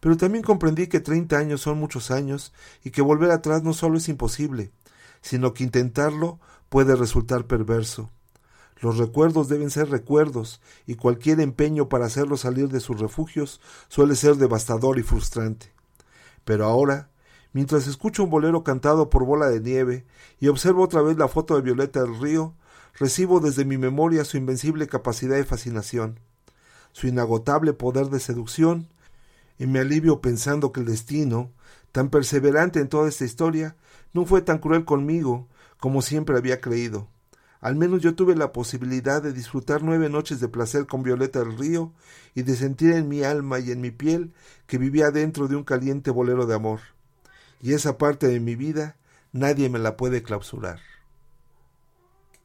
Pero 0.00 0.16
también 0.16 0.44
comprendí 0.44 0.86
que 0.86 1.00
treinta 1.00 1.38
años 1.38 1.60
son 1.60 1.78
muchos 1.78 2.10
años 2.10 2.52
y 2.84 2.90
que 2.90 3.02
volver 3.02 3.30
atrás 3.30 3.62
no 3.62 3.72
solo 3.72 3.98
es 3.98 4.08
imposible, 4.08 4.70
sino 5.22 5.54
que 5.54 5.64
intentarlo 5.64 6.38
puede 6.68 6.96
resultar 6.96 7.46
perverso. 7.46 8.10
Los 8.80 8.98
recuerdos 8.98 9.48
deben 9.48 9.70
ser 9.70 9.88
recuerdos, 9.88 10.60
y 10.86 10.96
cualquier 10.96 11.40
empeño 11.40 11.88
para 11.88 12.06
hacerlos 12.06 12.40
salir 12.40 12.68
de 12.68 12.80
sus 12.80 13.00
refugios 13.00 13.60
suele 13.88 14.16
ser 14.16 14.36
devastador 14.36 14.98
y 14.98 15.02
frustrante. 15.02 15.72
Pero 16.44 16.66
ahora, 16.66 17.08
mientras 17.52 17.86
escucho 17.86 18.22
un 18.22 18.30
bolero 18.30 18.64
cantado 18.64 19.08
por 19.08 19.24
bola 19.24 19.48
de 19.48 19.60
nieve 19.60 20.04
y 20.38 20.48
observo 20.48 20.82
otra 20.82 21.00
vez 21.00 21.16
la 21.16 21.28
foto 21.28 21.56
de 21.56 21.62
Violeta 21.62 22.02
del 22.02 22.20
Río, 22.20 22.54
recibo 22.98 23.40
desde 23.40 23.64
mi 23.64 23.78
memoria 23.78 24.24
su 24.24 24.36
invencible 24.36 24.86
capacidad 24.86 25.36
de 25.36 25.44
fascinación, 25.44 26.20
su 26.92 27.06
inagotable 27.06 27.72
poder 27.72 28.08
de 28.10 28.20
seducción, 28.20 28.88
y 29.58 29.66
me 29.66 29.80
alivio 29.80 30.20
pensando 30.20 30.72
que 30.72 30.80
el 30.80 30.86
destino, 30.86 31.50
tan 31.92 32.10
perseverante 32.10 32.80
en 32.80 32.88
toda 32.88 33.08
esta 33.08 33.24
historia, 33.24 33.76
no 34.12 34.24
fue 34.24 34.42
tan 34.42 34.58
cruel 34.58 34.84
conmigo 34.84 35.48
como 35.78 36.02
siempre 36.02 36.36
había 36.36 36.60
creído. 36.60 37.08
Al 37.60 37.74
menos 37.74 38.00
yo 38.00 38.14
tuve 38.14 38.36
la 38.36 38.52
posibilidad 38.52 39.22
de 39.22 39.32
disfrutar 39.32 39.82
nueve 39.82 40.08
noches 40.08 40.40
de 40.40 40.48
placer 40.48 40.86
con 40.86 41.02
Violeta 41.02 41.40
del 41.40 41.56
Río 41.56 41.92
y 42.34 42.42
de 42.42 42.54
sentir 42.54 42.92
en 42.92 43.08
mi 43.08 43.22
alma 43.22 43.58
y 43.58 43.70
en 43.70 43.80
mi 43.80 43.90
piel 43.90 44.32
que 44.66 44.78
vivía 44.78 45.10
dentro 45.10 45.48
de 45.48 45.56
un 45.56 45.64
caliente 45.64 46.10
bolero 46.10 46.46
de 46.46 46.54
amor. 46.54 46.80
Y 47.60 47.72
esa 47.72 47.98
parte 47.98 48.28
de 48.28 48.40
mi 48.40 48.56
vida 48.56 48.96
nadie 49.32 49.68
me 49.68 49.78
la 49.78 49.96
puede 49.96 50.22
clausurar. 50.22 50.80